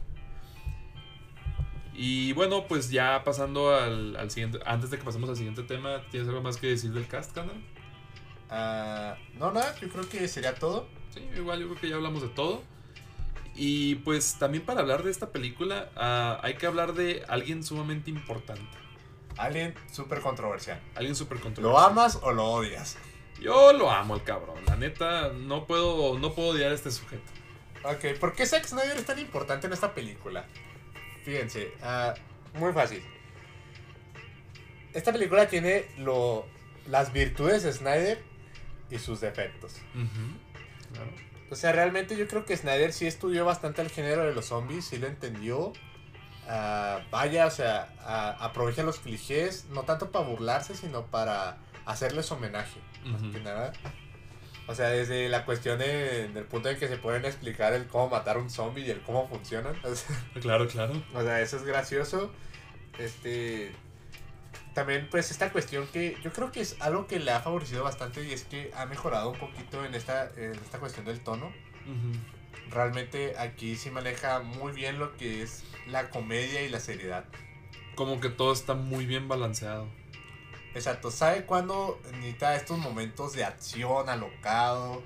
[1.93, 4.59] Y bueno, pues ya pasando al, al siguiente.
[4.67, 7.63] Antes de que pasemos al siguiente tema, ¿tienes algo más que decir del cast, carnal?
[8.51, 10.87] Ah, no, nada, yo creo que sería todo.
[11.15, 12.63] Sí, igual yo creo que ya hablamos de todo.
[13.55, 18.11] Y pues también para hablar de esta película ah, hay que hablar de alguien sumamente
[18.11, 18.63] importante.
[19.39, 20.81] Alguien súper controversial.
[20.95, 21.91] Alguien súper ¿Lo controversial.
[21.91, 22.99] amas o lo odias?
[23.41, 24.65] Yo lo amo el cabrón.
[24.67, 27.31] La neta, no puedo, no puedo odiar a este sujeto.
[27.85, 30.47] Ok, ¿por qué Zack Snyder es tan importante en esta película?
[31.25, 32.15] Fíjense, ah,
[32.55, 33.03] muy fácil.
[34.93, 36.47] Esta película tiene lo,
[36.89, 38.23] las virtudes de Snyder
[38.91, 39.75] y sus defectos.
[40.93, 41.11] Claro.
[41.51, 44.87] O sea, realmente yo creo que Snyder sí estudió bastante el género de los zombies,
[44.87, 45.73] sí lo entendió.
[46.49, 52.31] Ah, vaya, o sea, ah, aprovecha los clichés, no tanto para burlarse, sino para hacerles
[52.33, 52.81] homenaje.
[53.05, 53.33] más Ujú.
[53.33, 53.73] que nada.
[54.69, 58.09] O sea, desde la cuestión de- del punto en que se pueden explicar el cómo
[58.09, 59.77] matar un zombie y el cómo funcionan.
[59.85, 61.01] O sea, Claro, claro.
[61.15, 62.33] o sea, eso es gracioso.
[62.99, 63.73] Este.
[64.75, 68.23] También, pues, esta cuestión que yo creo que es algo que le ha favorecido bastante
[68.25, 71.47] y es que ha mejorado un poquito en esta, en esta cuestión del tono.
[71.47, 72.13] Ujú.
[72.71, 77.25] Realmente aquí sí maneja muy bien lo que es la comedia y la seriedad.
[77.95, 79.89] Como que todo está muy bien balanceado.
[80.75, 85.03] Exacto, sabe cuándo necesita estos momentos de acción alocado,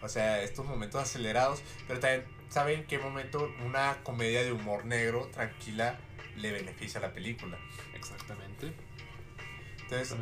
[0.00, 4.84] o sea, estos momentos acelerados, pero también sabe en qué momento una comedia de humor
[4.84, 5.98] negro tranquila
[6.36, 7.56] le beneficia a la película.
[7.94, 8.72] Exactamente.
[9.82, 10.16] Entonces,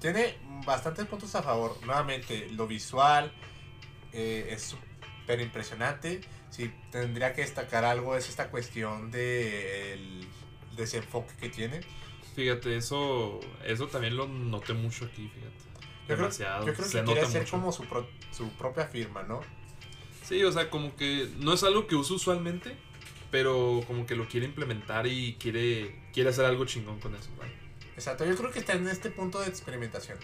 [0.00, 1.76] tiene bastantes puntos a favor.
[1.84, 3.32] Nuevamente, lo visual
[4.12, 4.76] eh, es
[5.26, 6.20] súper impresionante.
[6.50, 10.24] Si tendría que destacar algo es esta cuestión del
[10.76, 11.80] desenfoque que tiene.
[12.36, 15.56] Fíjate, eso, eso también lo noté mucho aquí, fíjate.
[15.56, 16.66] Yo creo, Demasiado.
[16.66, 17.50] yo creo se que quiere nota hacer mucho.
[17.50, 19.40] como su, pro- su propia firma, ¿no?
[20.22, 22.76] Sí, o sea, como que no es algo que uso usualmente,
[23.32, 27.52] pero como que lo quiere implementar y quiere, quiere hacer algo chingón con eso, ¿vale?
[27.96, 30.18] Exacto, yo creo que está en este punto de experimentación.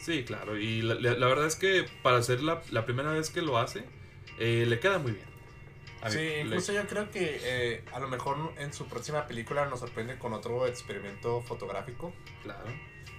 [0.00, 3.30] Sí, claro, y la, la- la verdad es que para ser la, la primera vez
[3.30, 3.84] que lo hace,
[4.42, 5.26] eh, le queda muy bien.
[6.02, 9.78] A sí, incluso yo creo que eh, a lo mejor en su próxima película nos
[9.80, 12.12] sorprende con otro experimento fotográfico.
[12.42, 12.66] claro.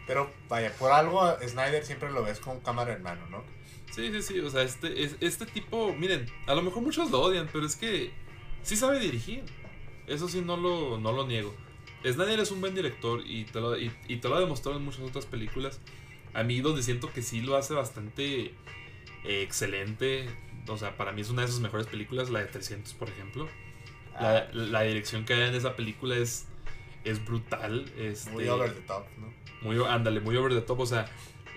[0.06, 3.42] Pero vaya, por algo Snyder siempre lo ves con cámara en mano, ¿no?
[3.90, 7.22] Sí, sí, sí, o sea, este, es- este tipo, miren, a lo mejor muchos lo
[7.22, 8.12] odian, pero es que
[8.64, 9.46] sí sabe dirigir.
[10.06, 11.56] Eso sí, no lo, no lo niego.
[12.06, 14.84] Snyder es un buen director y te, lo, y, y te lo ha demostrado en
[14.84, 15.80] muchas otras películas.
[16.34, 18.48] A mí donde siento que sí lo hace bastante
[19.24, 20.26] eh, excelente,
[20.68, 23.48] o sea, para mí es una de sus mejores películas, la de 300, por ejemplo.
[24.20, 26.46] La, Ah, la dirección que hay en esa película es,
[27.04, 27.92] es brutal.
[27.98, 29.34] Este, muy over the top, ¿no?
[29.62, 30.80] muy, ándale, muy over the top.
[30.82, 31.06] O sea,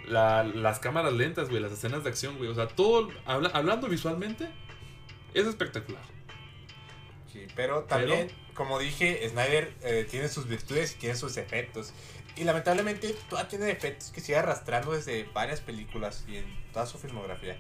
[0.09, 2.49] la- las cámaras lentas, güey, las escenas de acción, güey.
[2.51, 4.49] O sea, todo, habla- hablando visualmente,
[5.35, 6.03] es espectacular.
[7.33, 11.93] Sí, pero también, como dije, Snyder eh, tiene sus virtudes y tiene sus defectos.
[12.37, 16.99] Y lamentablemente todavía tiene defectos que sigue arrastrando desde varias películas y en toda su
[16.99, 17.57] filmografía.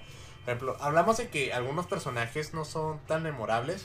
[0.47, 3.85] Por ejemplo, hablamos de que algunos personajes no son tan memorables.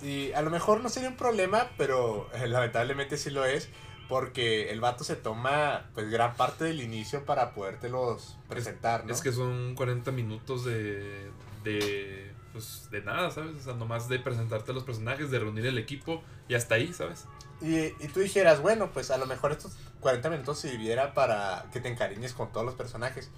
[0.00, 3.68] Y a lo mejor no sería un problema, pero eh, lamentablemente sí lo es.
[4.08, 9.12] Porque el vato se toma pues gran parte del inicio para podértelos presentar, ¿no?
[9.12, 11.30] Es que son 40 minutos de,
[11.62, 13.56] de, pues, de nada, ¿sabes?
[13.56, 16.92] O sea, nomás de presentarte a los personajes, de reunir el equipo y hasta ahí,
[16.92, 17.26] ¿sabes?
[17.60, 21.80] Y, y tú dijeras, bueno, pues a lo mejor estos 40 minutos sirviera para que
[21.80, 23.30] te encariñes con todos los personajes.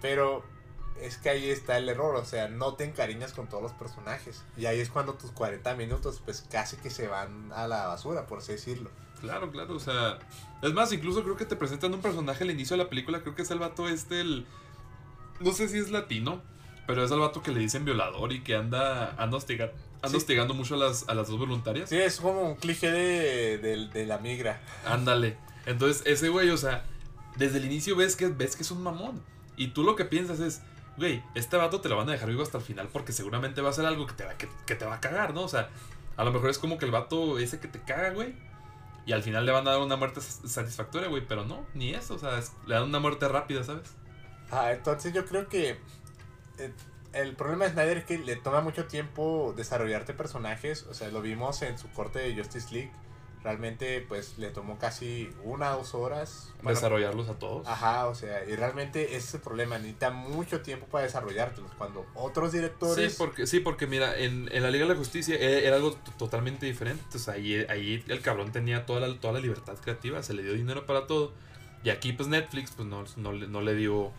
[0.00, 0.42] Pero
[1.02, 4.42] es que ahí está el error, o sea, no te encariñas con todos los personajes.
[4.56, 8.26] Y ahí es cuando tus 40 minutos pues casi que se van a la basura,
[8.26, 8.90] por así decirlo.
[9.20, 10.18] Claro, claro, o sea...
[10.62, 13.34] Es más, incluso creo que te presentan un personaje al inicio de la película, creo
[13.34, 14.46] que es el vato este, el...
[15.40, 16.42] No sé si es latino,
[16.86, 20.16] pero es el vato que le dicen violador y que anda, anda, hostiga- anda Sí.
[20.16, 21.88] hostigando mucho a las, a las dos voluntarias.
[21.88, 24.60] Sí, es como un cliché de, de- de la migra.
[24.84, 25.36] Ándale.
[25.66, 26.84] Entonces, ese güey, o sea,
[27.36, 29.22] desde el inicio ves que, ves que es un mamón.
[29.56, 30.60] Y tú lo que piensas es,
[30.98, 33.70] güey, este vato te lo van a dejar vivo hasta el final porque seguramente va
[33.70, 35.42] a ser algo que te va, que, que te va a cagar, ¿no?
[35.42, 35.70] O sea,
[36.18, 38.34] a lo mejor es como que el vato ese que te caga, güey.
[39.06, 41.24] Y al final le van a dar una muerte satisfactoria, güey.
[41.26, 42.16] Pero no, ni eso.
[42.16, 43.94] O sea, le dan una muerte rápida, ¿sabes?
[44.50, 45.78] Ah, entonces yo creo que
[46.58, 46.72] eh,
[47.12, 50.82] el problema de Snyder es que le toma mucho tiempo desarrollarte personajes.
[50.90, 52.92] O sea, lo vimos en su corte de Justice League.
[53.44, 56.50] Realmente, pues le tomó casi una o dos horas.
[56.62, 57.66] Bueno, Desarrollarlos a todos.
[57.68, 59.78] Ajá, o sea, y realmente ese es el problema.
[59.78, 61.70] Necesita mucho tiempo para desarrollártelos.
[61.78, 63.12] Cuando otros directores.
[63.12, 65.94] Sí porque, sí, porque mira, en, en la Liga de la Justicia era, era algo
[66.18, 67.02] totalmente diferente.
[67.14, 70.42] O sea, ahí, ahí el cabrón tenía toda la, toda la libertad creativa, se le
[70.42, 71.32] dio dinero para todo.
[71.84, 74.10] Y aquí, pues Netflix, pues no, no, le- no le dio.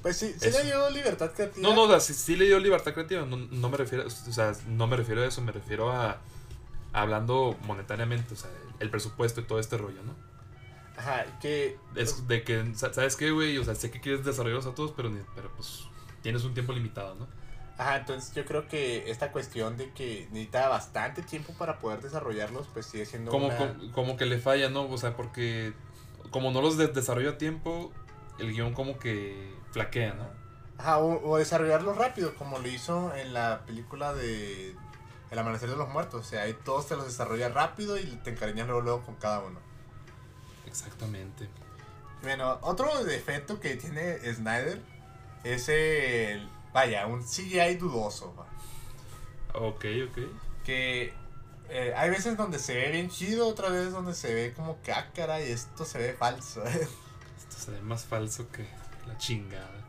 [0.00, 0.58] Pues sí, sí Eso.
[0.58, 1.68] le dio libertad creativa.
[1.68, 3.24] No, no, o sea, sí, sí le dio libertad creativa.
[3.26, 6.18] No, no me refiero, o sea, no me refiero a eso, me refiero a.
[6.92, 8.50] hablando monetariamente, o sea,
[8.80, 10.14] el presupuesto y todo este rollo, ¿no?
[10.96, 11.78] Ajá, que...
[11.94, 13.56] Es de que, sa- ¿sabes qué, güey?
[13.58, 15.84] O sea, sé que quieres desarrollarlos a todos, pero, pero pues
[16.22, 17.26] tienes un tiempo limitado, ¿no?
[17.78, 22.66] Ajá, entonces yo creo que esta cuestión de que necesita bastante tiempo para poder desarrollarlos,
[22.72, 23.56] pues sigue siendo Como, una...
[23.56, 24.82] como, como que le falla, ¿no?
[24.84, 25.72] O sea, porque
[26.30, 27.90] como no los de- desarrolla a tiempo,
[28.38, 30.26] el guion como que flaquea, ¿no?
[30.78, 34.74] Ajá, o, o desarrollarlos rápido, como lo hizo en la película de
[35.32, 36.20] El Amanecer de los Muertos.
[36.20, 39.40] O sea, ahí todos te los desarrolla rápido y te encariñas luego, luego con cada
[39.40, 39.58] uno.
[40.66, 41.48] Exactamente.
[42.22, 44.80] Bueno, otro defecto que tiene Snyder
[45.42, 46.48] es el...
[46.72, 48.34] Vaya, un CGI dudoso.
[48.36, 48.46] va.
[49.58, 50.18] Ok, ok.
[50.64, 51.14] Que
[51.70, 54.92] eh, hay veces donde se ve bien chido, otras veces donde se ve como que,
[54.92, 56.62] ah, caray, esto se ve falso.
[56.66, 58.66] Esto se ve más falso que
[59.06, 59.82] la chingada.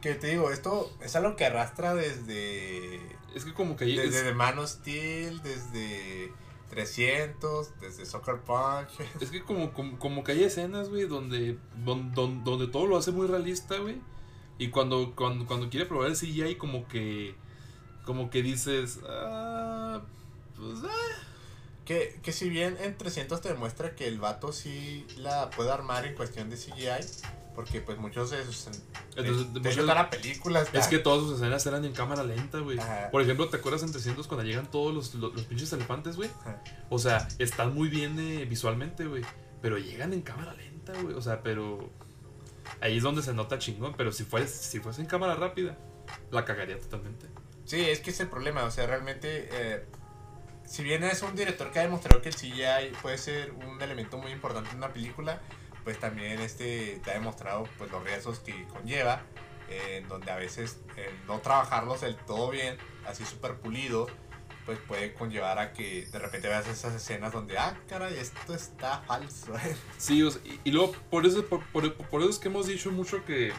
[0.00, 3.00] que te digo, esto es algo que arrastra desde...
[3.34, 6.32] Es que como que Desde es, The Man of Steel, desde
[6.70, 8.88] 300, desde Soccer Punch.
[9.20, 12.96] es que como, como, como que hay escenas, güey, donde, don- don- donde todo lo
[12.96, 14.00] hace muy realista, güey.
[14.58, 17.34] Y cuando, cuando, cuando quiere probar el CGI, como que.
[18.04, 19.00] Como que dices.
[19.08, 20.02] Ah.
[20.56, 20.78] Pues.
[20.84, 20.88] Ah.
[21.84, 26.06] Que, que si bien en 300 te demuestra que el vato sí la puede armar
[26.06, 27.04] en cuestión de CGI,
[27.54, 28.64] porque pues muchos de sus...
[28.66, 28.72] de-
[29.16, 31.92] Entonces, de, muchos- hecho, toda la película está- Es que todas sus escenas eran en
[31.92, 32.78] cámara lenta, güey.
[33.10, 36.30] Por ejemplo, ¿te acuerdas en 300 cuando llegan todos los, los, los pinches elefantes, güey?
[36.90, 39.22] O sea, están muy bien eh, visualmente, güey.
[39.60, 41.14] Pero llegan en cámara lenta, güey.
[41.14, 41.90] O sea, pero.
[42.80, 43.94] Ahí es donde se nota chingón.
[43.96, 45.76] Pero si fuese, si fuese en cámara rápida,
[46.30, 47.26] la cagaría totalmente.
[47.64, 49.48] Sí, es que es el problema, o sea, realmente...
[49.52, 49.84] eh,
[50.64, 54.16] si bien es un director que ha demostrado que el CGI puede ser un elemento
[54.16, 55.40] muy importante en una película,
[55.84, 59.22] pues también este te ha demostrado pues los riesgos que conlleva,
[59.68, 64.06] eh, en donde a veces el no trabajarlos del todo bien, así súper pulido,
[64.66, 69.00] pues puede conllevar a que de repente veas esas escenas donde, ah, caray, esto está
[69.06, 69.52] falso.
[69.98, 72.66] Sí, o sea, y, y luego, por eso, por, por- por eso es que hemos
[72.68, 73.52] dicho mucho que,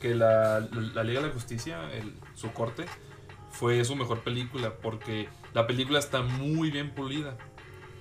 [0.00, 2.86] que la, la Liga de la Justicia, el, su corte,
[3.50, 4.74] fue su mejor película.
[4.76, 7.36] Porque la película está muy bien pulida.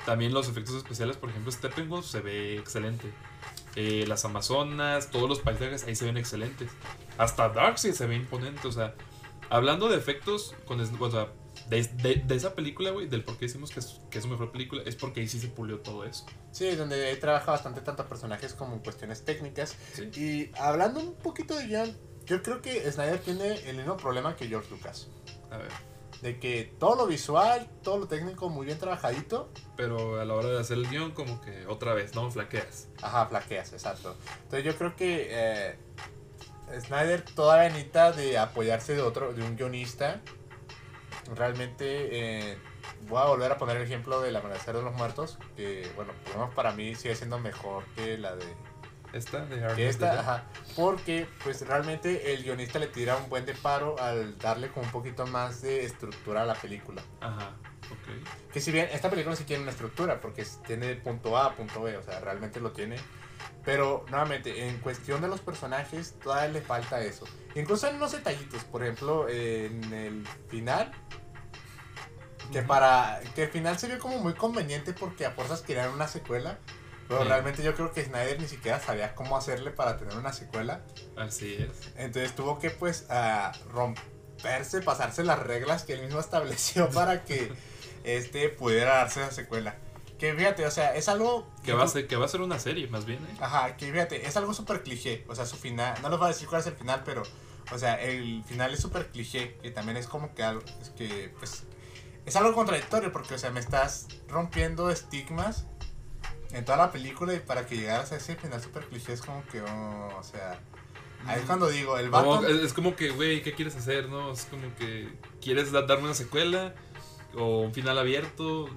[0.05, 3.11] También los efectos especiales, por ejemplo, Steppenwolf se ve excelente.
[3.75, 6.69] Eh, las Amazonas, todos los paisajes ahí se ven excelentes.
[7.17, 8.67] Hasta Darkseid se ve imponente.
[8.67, 8.95] O sea,
[9.49, 11.29] hablando de efectos, con, o sea,
[11.69, 14.29] de, de- de esa película, güey, del por qué decimos que es, que es su
[14.29, 16.25] mejor película, es porque ahí sí se pulió todo eso.
[16.51, 19.75] Sí, donde trabaja bastante tanto personajes como en cuestiones técnicas.
[19.93, 20.03] Sí.
[20.15, 24.47] Y hablando un poquito de guion, yo creo que Snyder tiene el mismo problema que
[24.47, 25.07] George Lucas.
[25.51, 25.71] A ver.
[26.21, 30.49] De que todo lo visual, todo lo técnico muy bien trabajadito, Pero a la hora
[30.49, 32.31] de hacer el guion, como que otra vez, ¿no?
[32.31, 32.87] Flaqueas.
[33.01, 34.15] ajá, flaqueas, exacto.
[34.43, 35.77] Entonces yo creo que eh,
[36.79, 40.21] Snyder todavía necesita de apoyarse de otro, de un guionista.
[41.35, 42.09] Realmente
[42.51, 42.57] eh,
[43.07, 46.33] voy a volver a poner el ejemplo del Amanecer de los Muertos, que bueno, por
[46.33, 48.45] lo menos para mí sigue siendo mejor que la de
[49.15, 50.43] Esta de the esta, ajá,
[50.75, 54.91] porque pues realmente el guionista le tira un buen de paro al darle como un
[54.91, 57.01] poquito más de estructura a la película.
[57.21, 58.51] Ajá, ok.
[58.51, 61.95] Que si bien esta película sí tiene una estructura, porque tiene punto A, punto B,
[61.95, 62.97] o sea, realmente lo tiene.
[63.63, 67.25] Pero nuevamente, en cuestión de los personajes, todavía le falta eso.
[67.55, 70.91] Incluso en unos detallitos, por ejemplo, en el final,
[72.51, 76.07] que para que el final se vio como muy conveniente porque a fuerzas querían una
[76.07, 76.59] secuela.
[77.07, 77.27] Pero Sí.
[77.27, 80.81] realmente yo creo que Snyder ni siquiera sabía cómo hacerle para tener una secuela.
[81.15, 81.69] Así es.
[81.97, 87.51] Entonces tuvo que pues a romperse, pasarse las reglas que él mismo estableció para que
[88.03, 89.75] este pudiera darse esa secuela.
[90.17, 92.57] Que fíjate, o sea, es algo Que va, a ser, que va a ser una
[92.57, 93.37] serie, más bien, ¿eh?
[93.41, 95.25] Ajá, que fíjate, es algo súper cliché.
[95.27, 97.23] O sea, su final, no les voy a decir cuál es el final, pero,
[97.71, 99.57] o sea, el final es súper cliché.
[99.61, 101.63] Que también es como que algo, es que, pues,
[102.25, 105.65] es algo contradictorio porque, o sea, me estás rompiendo estigmas
[106.55, 109.45] en toda la película y para que llegaras a ese final súper cliché es como
[109.47, 110.59] que, oh, o sea,
[111.27, 112.47] ahí es cuando digo, el vato...
[112.47, 114.31] Es, como que, güey, ¿qué quieres hacer, no?
[114.31, 116.73] Es como que, ¿quieres da- darme una secuela?
[117.35, 118.69] ¿O un final abierto?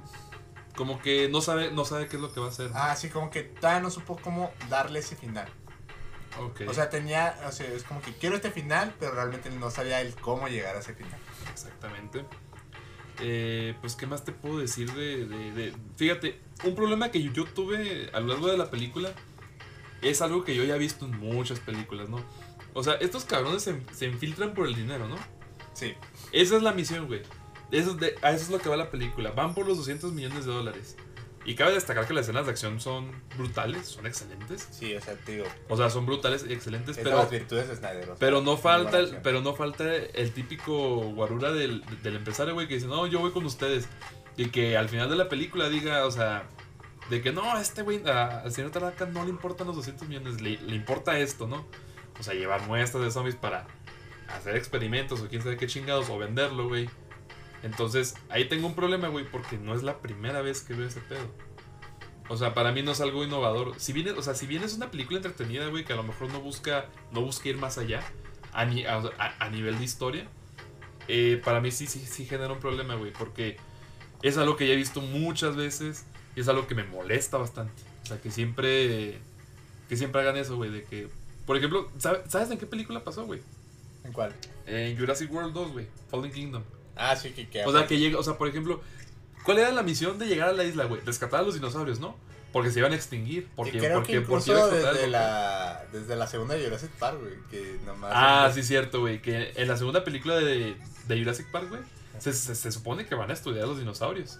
[0.74, 2.70] Como que no sabe, no sabe qué es lo que va a hacer.
[2.74, 5.48] Ah, sí, como que todavía no supo cómo darle ese final.
[6.40, 6.62] ok.
[6.68, 10.00] O sea, tenía, o sea, es como que quiero este final, pero realmente no sabía
[10.00, 11.18] el cómo llegar a ese final.
[11.52, 12.24] Exactamente.
[13.20, 17.32] Eh, pues, ¿qué más te puedo decir de, de- de- Fíjate, un problema que yo,
[17.32, 19.12] yo tuve a lo largo de la película
[20.02, 22.20] es algo que yo ya he visto en muchas películas, ¿no?
[22.74, 25.16] O sea, estos cabrones se, se infiltran por el dinero, ¿no?
[25.74, 25.94] Sí.
[26.32, 27.22] Esa es la misión, güey.
[27.72, 29.32] Eso es, de, a eso es lo que va la película.
[29.32, 30.96] Van por los 200 millones de dólares.
[31.48, 34.68] Y cabe destacar que las escenas de acción son brutales, son excelentes.
[34.70, 37.76] Sí, o sea, digo, O sea, son brutales y excelentes, es pero las virtudes de
[37.76, 38.10] Snyder.
[38.18, 40.74] pero no falta, el, pero no falta el típico
[41.12, 43.88] guarura del, del empresario, güey, que dice, no, yo voy con ustedes.
[44.36, 46.46] Y que al final de la película diga, o sea,
[47.08, 50.42] De que no, a este güey, al señor Tanaka no le importan los 200 millones,
[50.42, 51.66] le, le importa esto, ¿no?
[52.20, 53.66] O sea, llevar muestras de zombies para
[54.28, 56.90] hacer experimentos o quién sabe qué chingados, o venderlo, güey.
[57.62, 61.00] Entonces, ahí tengo un problema, güey, porque no es la primera vez que veo ese
[61.00, 61.26] pedo.
[62.28, 63.78] O sea, para mí no es algo innovador.
[63.80, 66.30] Si bien, o sea, si bien es una película entretenida, güey, que a lo mejor
[66.30, 68.02] no busca, no busca ir más allá
[68.52, 70.28] a, ni- a- a- a nivel de historia,
[71.08, 73.56] eh, para mí sí, sí, sí genera un problema, güey, porque
[74.22, 76.04] es algo que ya he visto muchas veces
[76.36, 77.82] y es algo que me molesta bastante.
[78.02, 79.18] O sea, que siempre,
[79.88, 81.08] que siempre hagan eso, güey, de que,
[81.46, 83.40] por ejemplo, ¿sabe- ¿sabes en qué película pasó, güey?
[84.04, 84.34] ¿En cuál?
[84.66, 86.62] En Jurassic World 2, güey, Fallen Kingdom.
[86.98, 88.82] Ah, sí, que que O sea, que llega, o sea, por ejemplo,
[89.44, 91.00] ¿cuál era la misión de llegar a la isla, güey?
[91.02, 92.16] Rescatar a los dinosaurios, ¿no?
[92.52, 93.46] Porque se iban a extinguir.
[93.54, 97.20] Porque, creo porque, que porque a el desde la, desde la segunda de Jurassic Park,
[97.20, 98.10] güey, que nomás...
[98.14, 99.20] Ah, sí, cierto, güey.
[99.20, 100.74] Que en la segunda película de,
[101.06, 101.82] de Jurassic Park, güey,
[102.18, 104.38] se, se- se supone que van a estudiar los dinosaurios.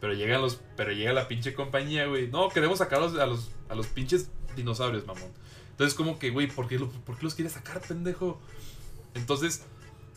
[0.00, 2.28] Pero llegan los, pero llega la pinche compañía, güey.
[2.28, 5.30] No, queremos sacar a los, a los, a los pinches dinosaurios, mamón.
[5.72, 8.40] Entonces, como que, güey, ¿por qué, lo- ¿por qué los quieres sacar, pendejo?
[9.14, 9.62] Entonces,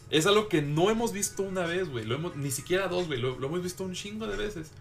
[0.09, 2.05] es algo que no hemos visto una vez, güey.
[2.35, 3.19] Ni siquiera dos, güey.
[3.19, 4.71] Lo, lo hemos visto un chingo de veces.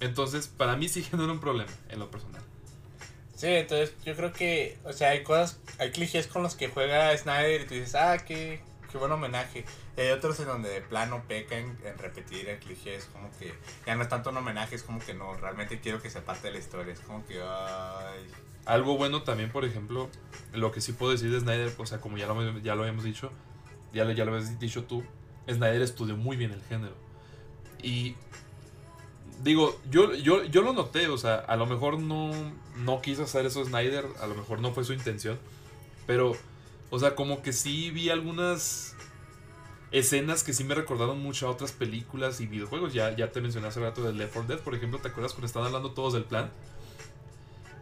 [0.00, 2.42] Entonces, para mí sí genera un problema en lo personal.
[3.34, 7.14] Sí, entonces yo creo que, o sea, hay cosas, hay clichés con los que juega
[7.16, 8.60] Snyder y tú dices, ah, qué,
[8.90, 9.66] qué buen homenaje.
[9.94, 13.30] Y hay otros en donde de plano peca en, en repetir el cliché, es como
[13.38, 13.52] que
[13.86, 16.46] ya no es tanto un homenaje, es como que no, realmente quiero que sea parte
[16.46, 18.26] de la historia, es como que, ay...
[18.64, 20.08] Algo bueno también, por ejemplo,
[20.54, 23.04] lo que sí puedo decir de Snyder, o sea, como ya lo, ya lo habíamos
[23.04, 23.30] dicho,
[23.96, 25.02] ya lo, ya lo habías dicho tú,
[25.48, 26.94] Snyder estudió muy bien el género.
[27.82, 28.14] Y
[29.42, 32.30] digo, yo, yo, yo lo noté, o sea, a lo mejor no,
[32.76, 35.38] no quiso hacer eso Snyder, a lo mejor no fue su intención,
[36.06, 36.36] pero,
[36.90, 38.94] o sea, como que sí vi algunas
[39.92, 42.92] escenas que sí me recordaron mucho a otras películas y videojuegos.
[42.92, 45.46] Ya, ya te mencioné hace rato de Left 4 Dead, por ejemplo, ¿te acuerdas cuando
[45.46, 46.50] están hablando todos del plan?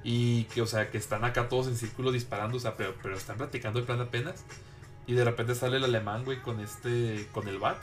[0.03, 3.17] Y que, o sea, que están acá todos en círculo disparando, o sea, pero, pero
[3.17, 4.45] están platicando el plan apenas.
[5.07, 7.79] Y de repente sale el alemán, güey, con este, con el bat.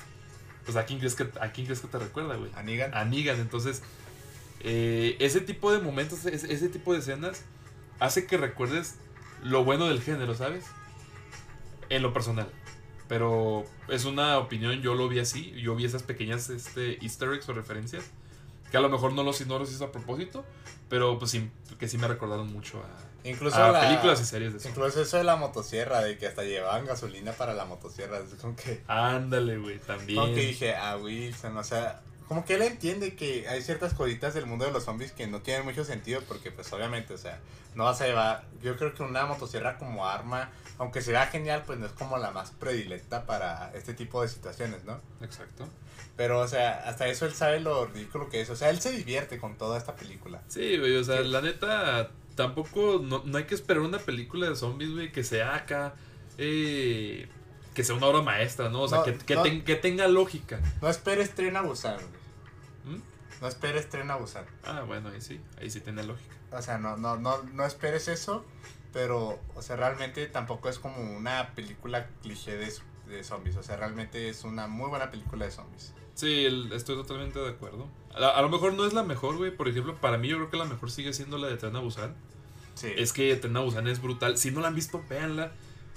[0.66, 2.52] Pues a quién crees que, a quién crees que te recuerda, güey.
[2.56, 2.94] A Negan.
[2.94, 3.40] A Negan.
[3.40, 3.84] Entonces,
[4.62, 7.44] eh, ese tipo de momentos, ese, ese tipo de escenas,
[8.00, 8.96] hace que recuerdes
[9.44, 10.66] lo bueno del género, ¿sabes?
[11.90, 12.50] En lo personal.
[13.08, 15.52] Pero es una opinión, yo lo vi así.
[15.62, 18.10] Yo vi esas pequeñas este, easter eggs o referencias.
[18.72, 20.44] Que a lo mejor no los, no los hizo a propósito.
[20.90, 21.50] Pero pues sí,
[21.80, 24.70] que sí me recordaron mucho a, Incluso a la- películas y series de eso.
[24.70, 28.56] Incluso eso de la motosierra, de que hasta llevaban gasolina para la motosierra, es como
[28.56, 28.82] que...
[28.88, 30.20] Ándale, güey, también.
[30.20, 32.02] Como que dije, ah, Wilson, o sea,
[32.32, 35.42] como que él entiende que hay ciertas cositas del mundo de los zombies que no
[35.42, 37.42] tienen mucho sentido porque pues obviamente, o sea,
[37.76, 41.78] no vas a llevar, yo creo que una motosierra como arma, aunque sea genial, pues
[41.78, 45.02] no es como la más predilecta para este tipo de situaciones, ¿no?
[45.22, 45.68] Exacto.
[46.16, 48.94] Pero, o sea, hasta eso él sabe lo ridículo que es, o sea, él se
[48.94, 50.42] divierte con toda esta película.
[50.48, 54.56] Sí, güey, o sea, la neta, tampoco, no, no hay que esperar una película de
[54.56, 55.96] zombies, güey, que sea acá,
[56.38, 57.28] eh,
[57.74, 58.84] que sea una obra maestra, ¿no?
[58.84, 59.44] O sea, No, que, que no.
[59.44, 60.62] ten- que tenga lógica.
[60.82, 62.21] No esperes Tren a Busan, güey.
[62.86, 62.98] ¿Mm?
[63.42, 64.46] No esperes Tren a Busan.
[64.64, 66.36] Ah, bueno, ahí sí, ahí sí tiene lógica.
[66.52, 68.46] O sea, no, no, no, no esperes eso,
[68.94, 72.72] pero, o sea, realmente tampoco es como una película cliché de,
[73.08, 73.56] de zombies.
[73.56, 75.94] O sea, realmente es una muy buena película de zombies.
[76.14, 77.88] Sí, el- estoy totalmente de acuerdo.
[78.14, 80.50] A, a lo mejor no es la mejor, güey, por ejemplo, para mí yo creo
[80.52, 82.14] que la mejor sigue siendo la de Tren a Busan.
[82.76, 82.92] Sí.
[82.96, 84.38] Es que Tren a Busan es brutal.
[84.38, 85.52] Si no la han visto, véanla.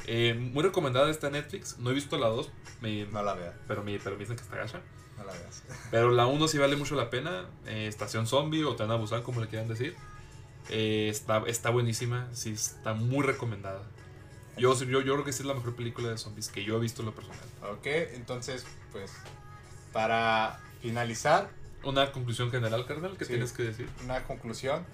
[0.07, 1.79] Eh, muy recomendada está Netflix.
[1.79, 4.43] No he visto la 2, me- No la veas, pero, me, pero me dicen que
[4.43, 4.81] está gacha.
[5.23, 5.33] La.
[5.91, 7.47] Pero la 1 sí vale mucho la pena.
[7.67, 9.95] Eh, Estación Zombie o Tren a Busan, como le quieran decir.
[10.71, 12.29] Eh, está, está buenísima.
[12.33, 13.83] Sí, está muy recomendada.
[14.57, 16.81] Yo, yo, yo creo que sí es la mejor película de zombies que yo he
[16.81, 17.41] visto en lo personal.
[17.73, 19.11] ok, entonces, pues,
[19.93, 21.51] para finalizar,
[21.83, 23.27] Una conclusión general, carnal, Sí.
[23.27, 23.89] tienes que decir.
[24.05, 24.85] una conclusión.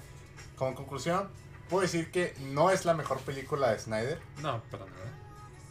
[0.56, 1.28] Como conclusión,
[1.68, 5.12] puedo decir que no es la mejor película de Snyder, No, para nada.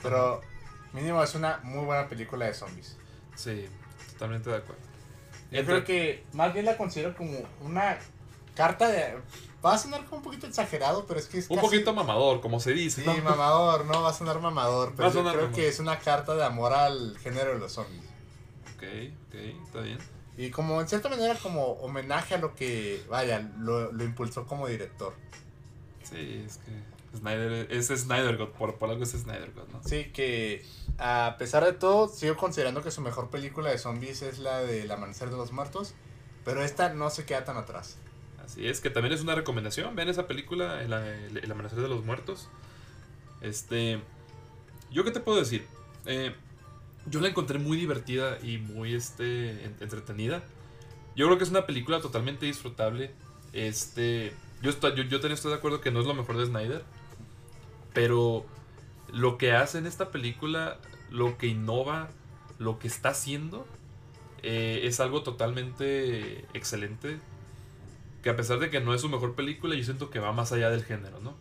[0.01, 0.41] pero
[0.93, 2.95] mínimo es una muy buena película de zombies.
[3.35, 3.67] Sí,
[4.19, 4.81] totalmente de acuerdo.
[5.51, 7.97] Yo Entre- creo que más bien la considero como una
[8.55, 9.15] carta de...
[9.65, 12.39] Va a sonar como un poquito exagerado, pero es que es Un casi- poquito mamador,
[12.39, 13.01] como se dice.
[13.01, 13.17] Sí, ¿no?
[13.17, 15.51] mamador, no, va a sonar mamador, pero yo creo mamador.
[15.51, 18.03] que es una carta de amor al género de los zombies.
[18.75, 18.83] Ok,
[19.27, 19.97] ok, está bien.
[20.37, 24.67] Y como en cierta manera como homenaje a lo que, vaya, lo, lo impulsó como
[24.67, 25.13] director.
[26.03, 29.83] Sí, es que Snyder es Snyder God, por, por algo es Snyder God, ¿no?
[29.83, 30.65] Sí, que
[30.99, 34.81] a pesar de todo, sigo considerando que su mejor película de zombies es la de
[34.83, 35.93] El Amanecer de los Muertos,
[36.43, 37.97] pero esta no se queda tan atrás.
[38.43, 39.95] Así es, que también es una recomendación.
[39.95, 40.91] Vean esa película, El,
[41.37, 42.49] el, Amanecer de los Muertos.
[43.41, 44.01] Este.
[44.91, 45.67] ¿Yo qué te puedo decir?
[46.05, 46.35] Eh,
[47.05, 50.43] yo la encontré muy divertida y muy este, en- entretenida.
[51.15, 53.11] Yo creo que es una película totalmente disfrutable.
[53.53, 54.33] Este.
[54.61, 56.83] Yo, yo, yo también estoy de acuerdo que no es lo mejor de Snyder.
[57.93, 58.45] Pero
[59.11, 60.77] lo que hace en esta película,
[61.09, 62.09] lo que innova,
[62.57, 63.65] lo que está haciendo,
[64.43, 67.19] eh, es algo totalmente excelente.
[68.23, 70.51] Que a pesar de que no es su mejor película, yo siento que va más
[70.51, 71.35] allá del género, ¿no?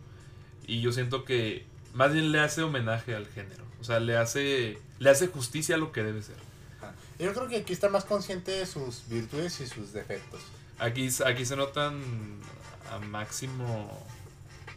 [0.65, 3.63] Y yo siento que más bien le hace homenaje al género.
[3.81, 6.35] O sea, le hace, le hace justicia a lo que debe ser.
[7.17, 10.41] Yo creo que aquí está más consciente de sus virtudes y sus defectos.
[10.77, 12.01] Aquí, aquí se notan
[12.91, 14.07] a máximo.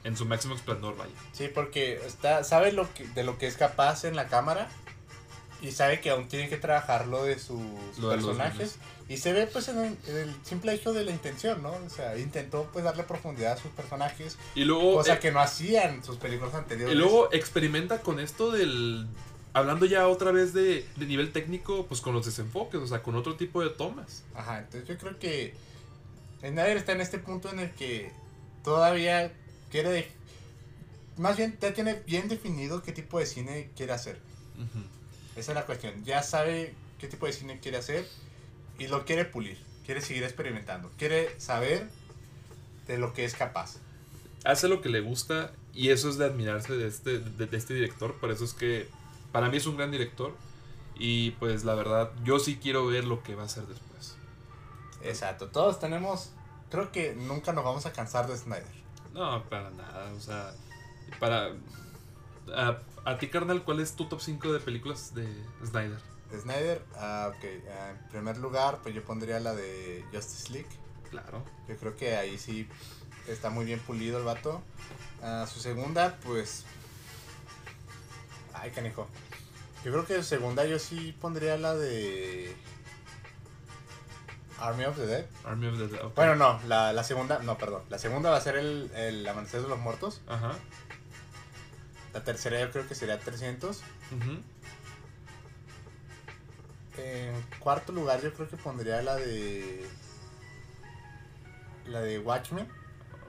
[0.05, 1.13] En su máximo esplendor, vaya.
[1.33, 4.69] Sí, porque está, sabe lo que, de lo que es capaz en la cámara
[5.63, 7.61] y sabe que aún tiene que trabajar lo de sus
[8.01, 8.79] Lo de personajes.
[9.09, 11.71] Y se ve pues en el, en el simple hecho de la intención, ¿no?
[11.71, 14.95] O sea, intentó pues darle profundidad a sus personajes, Y luego.
[14.95, 16.95] cosa eh, que no hacían sus películas anteriores.
[16.95, 19.07] Y luego experimenta con esto del.
[19.55, 23.15] Hablando ya otra vez de, de nivel técnico, pues con los desenfoques, o sea, con
[23.17, 24.25] otro tipo de tomas.
[24.35, 25.55] Ajá, entonces yo creo que
[26.41, 28.11] Snyder está en este punto en el que
[28.65, 29.31] todavía
[29.73, 30.13] quiere...
[31.17, 34.21] Más bien, ya tiene bien definido qué tipo de cine quiere hacer.
[35.35, 36.05] Esa es la cuestión.
[36.05, 38.07] Ya sabe qué tipo de cine quiere hacer
[38.79, 39.59] y lo quiere pulir.
[39.85, 40.91] Quiere seguir experimentando.
[40.97, 41.89] Quiere saber
[42.87, 43.79] de lo que es capaz.
[44.45, 47.75] Hace lo que le gusta y eso es de admirarse de este, de, de este
[47.75, 48.19] director.
[48.21, 48.89] Por eso es que
[49.33, 50.35] para mí es un gran director.
[50.95, 54.15] Y pues la verdad, yo sí quiero ver lo que va a hacer después.
[55.03, 55.49] Exacto.
[55.49, 56.31] Todos tenemos...
[56.71, 58.83] Creo que nunca nos vamos a cansar de Snyder.
[59.13, 60.13] No, para nada.
[60.13, 60.53] O sea,
[61.21, 61.53] para.
[62.55, 65.27] A, a ti, carnal, ¿cuál es tu top 5 de películas de
[65.65, 65.99] Snyder?
[66.31, 67.45] De Snyder, ah, ok.
[67.71, 70.69] ah, en primer lugar, pues yo pondría la de Justice League.
[71.11, 71.45] Claro.
[71.69, 72.67] Yo creo que ahí sí
[73.29, 74.63] está muy bien pulido el vato.
[75.23, 76.65] Ah, su segunda, pues.
[78.55, 79.09] Ay, canijo.
[79.85, 82.55] Yo creo que su segunda yo sí pondría la de.
[84.63, 85.27] Army of the Dead.
[85.45, 86.05] Army of the Dead.
[86.05, 86.15] ok.
[86.15, 87.83] Bueno, no, la, la segunda, no, perdón.
[87.89, 90.21] La segunda va a ser el, el Amanecer de los Muertos.
[90.27, 90.53] Ajá.
[92.15, 93.79] La tercera yo creo que sería 300.
[93.79, 94.43] Ujú.
[96.99, 99.87] En cuarto lugar yo creo que pondría la de.
[101.87, 102.69] La de Watchmen.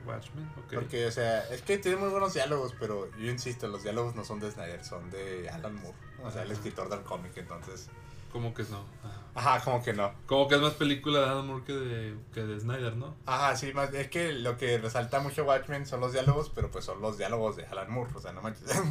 [0.06, 0.74] Watchmen, ok.
[0.74, 4.26] Porque, o sea, es que tiene muy buenos diálogos, pero yo insisto, los diálogos no
[4.26, 7.88] son de Snyder, son de Alan Moore, o sea, el escritor del cómic, entonces.
[8.34, 8.84] Como que no.
[9.04, 9.20] Ajá.
[9.36, 10.12] Ajá, como que no.
[10.26, 13.16] Como que es más película de Adam Moore que de, que de Snyder, ¿no?
[13.26, 16.84] Ajá, sí, más, es que lo que resalta mucho Watchmen son los diálogos, pero pues
[16.84, 18.70] son los diálogos de Alan Moore, o sea, no manches.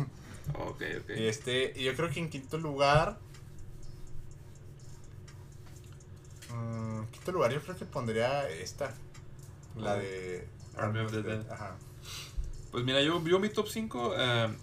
[0.58, 1.10] Ok, ok.
[1.16, 3.18] y este, y yo creo que en quinto lugar.
[6.52, 8.92] mm, en quinto lugar, yo creo que pondría esta,
[9.76, 9.98] la Oh.
[9.98, 10.48] de.
[10.76, 11.48] Army of the Dead.
[11.50, 11.76] Ajá.
[12.72, 14.14] Pues mira, yo, yo mi top 5,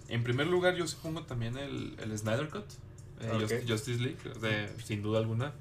[0.08, 2.66] en primer lugar yo sí pongo también el, el Snyder Cut,
[3.22, 5.54] eh, Justice League, de- sin duda alguna.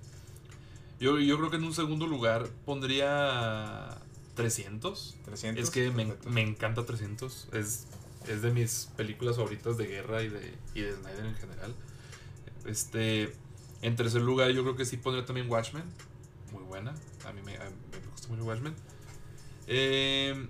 [1.01, 3.99] Yo, yo creo que en un segundo lugar pondría
[4.35, 5.17] 300.
[5.25, 5.65] 300.
[5.65, 7.49] Es que me, me encanta 300.
[7.53, 7.87] Es,
[8.29, 11.75] es de mis películas favoritas de guerra y de, y de Snyder en general.
[12.67, 13.33] Este,
[13.83, 15.85] en tercer lugar, yo creo que sí pondría también Watchmen.
[16.53, 16.95] Muy buena.
[17.25, 18.75] A mí me, a mí me gusta mucho Watchmen.
[19.69, 20.49] Eh,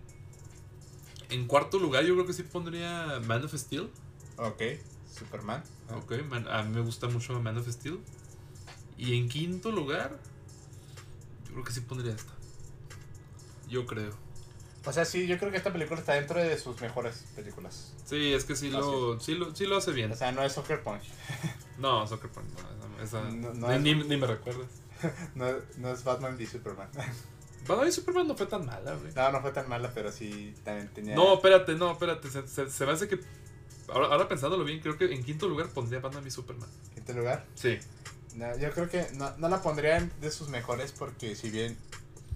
[1.31, 3.91] en cuarto lugar, yo creo que sí pondría Man of Steel.
[4.39, 4.63] Ok,
[5.15, 5.63] Superman.
[5.97, 7.99] Ok, Man- a mí me gusta mucho Man of Steel.
[8.97, 10.19] Y en quinto lugar,
[11.47, 12.33] yo creo que sí pondría esta.
[13.69, 14.13] Yo creo.
[14.85, 17.93] O sea, sí, yo creo que esta película está dentro de sus mejores películas.
[18.05, 20.13] Sí, es que sí lo, sí lo, sí lo hace bien.
[20.13, 21.03] O sea, no es Soccer Punch.
[21.79, 22.47] No, Soccer Punch,
[22.97, 24.67] no, esa, No- no ni, es- ni- me recuerdas.
[25.37, 26.89] No, no es Batman v Superman.
[27.69, 29.13] Batman y Superman no fue tan mala, güey.
[29.15, 31.15] No, no fue tan mala, pero sí también tenía.
[31.15, 32.29] No, espérate, no, espérate.
[32.31, 33.21] Se, se- se me hace que.
[33.89, 36.69] Ahora, ahora pensándolo bien, creo que en quinto lugar pondría Batman y Superman.
[36.95, 37.45] Quinto lugar.
[37.55, 37.79] Sí.
[38.35, 41.77] No, yo creo que no, no la pondría de sus mejores porque si bien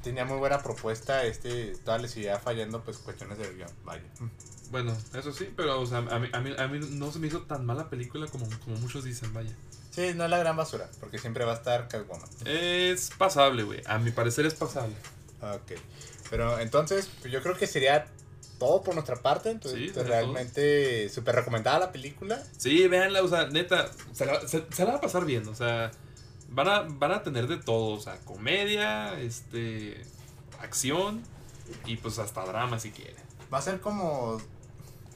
[0.03, 3.71] tenía muy buena propuesta, este, toda le seguía fallando, pues cuestiones del guion.
[3.85, 4.03] Vaya.
[4.71, 7.27] Bueno, eso sí, pero o sea, a, mí, a, mí, a mí no se me
[7.29, 9.55] hizo tan mala película como, como muchos dicen, vaya.
[9.91, 12.29] Sí, no es la gran basura, porque siempre va a estar Catwoman.
[12.47, 13.83] Es pasable, güey.
[13.87, 14.97] A mi parecer es pasable.
[15.43, 15.79] Ok.
[16.31, 18.07] Pero entonces, pues yo creo que sería
[18.63, 19.51] todo por nuestra parte.
[19.51, 22.41] Entonces, Sí, pues, realmente súper recomendada la película.
[22.57, 25.55] Sí, véanla, o sea, neta, se la, se, se la va a pasar bien, o
[25.55, 25.91] sea,
[26.49, 30.01] van a, van a tener de todo, o sea, comedia, este,
[30.61, 31.23] acción
[31.87, 33.17] y pues hasta drama si quieren.
[33.53, 34.41] Va a ser como.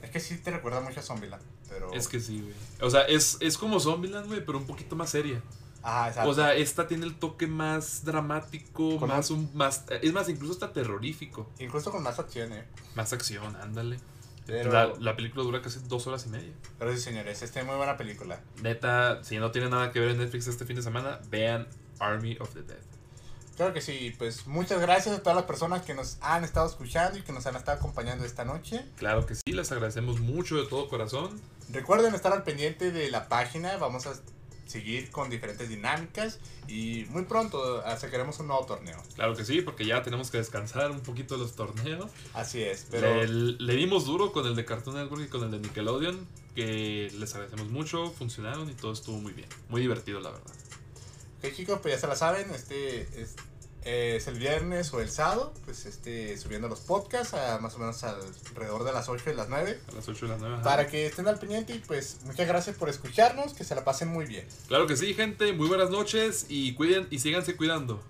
[0.03, 1.43] Es que sí te recuerda mucho a Zombieland.
[1.69, 1.93] Pero.
[1.93, 2.55] Es que sí, güey.
[2.81, 5.41] O sea, es, es como Zombieland, güey, pero un poquito más seria.
[5.89, 6.31] Ajá, exacto.
[6.31, 10.55] O sea, esta tiene el toque más dramático, Con más un más es más incluso
[10.55, 12.65] hasta terrorífico, Incluso con más acción, ¿eh?
[12.97, 13.99] más acción, ándale.
[14.47, 16.53] Pero- La, la película dura casi dos horas y media.
[16.79, 18.41] Pero sí, señores, esta es muy buena película.
[18.63, 21.67] Neta, si no tiene nada que ver en Netflix este fin de semana, vean
[21.99, 22.79] Army of the Dead.
[23.57, 27.19] Claro que sí, pues muchas gracias a todas las personas que nos han estado escuchando
[27.19, 28.85] y que nos han estado acompañando esta noche.
[28.97, 31.41] Claro que sí, les agradecemos mucho de todo corazón.
[31.71, 34.13] Recuerden estar al pendiente de la página, vamos a
[34.67, 36.39] seguir con diferentes dinámicas
[36.69, 39.03] y muy pronto sacaremos un nuevo torneo.
[39.15, 42.11] Claro que sí, porque ya tenemos que descansar un poquito los torneos.
[42.35, 43.25] Así es, pero...
[43.25, 47.11] Le, le dimos duro con el de Cartoon Network y con el de Nickelodeon, que
[47.19, 49.49] les agradecemos mucho, funcionaron y todo estuvo muy bien.
[49.69, 50.53] Muy divertido, la verdad.
[51.39, 53.09] Ok chicos, pues ya se la saben, este
[53.87, 57.79] es, es el viernes o el sábado, pues este subiendo los podcasts a más o
[57.79, 59.81] menos alrededor de las 8 y las 9.
[59.89, 60.55] A las 8 y las 9.
[60.55, 60.63] ajá.
[60.65, 64.09] Para que estén al pendiente y pues muchas gracias por escucharnos, que se la pasen
[64.09, 64.47] muy bien.
[64.69, 65.53] Claro que sí, gente.
[65.53, 68.03] Muy buenas noches y cuiden y síganse cuidando.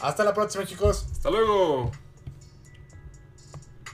[0.00, 1.06] Hasta la próxima chicos.
[1.12, 1.90] Hasta luego.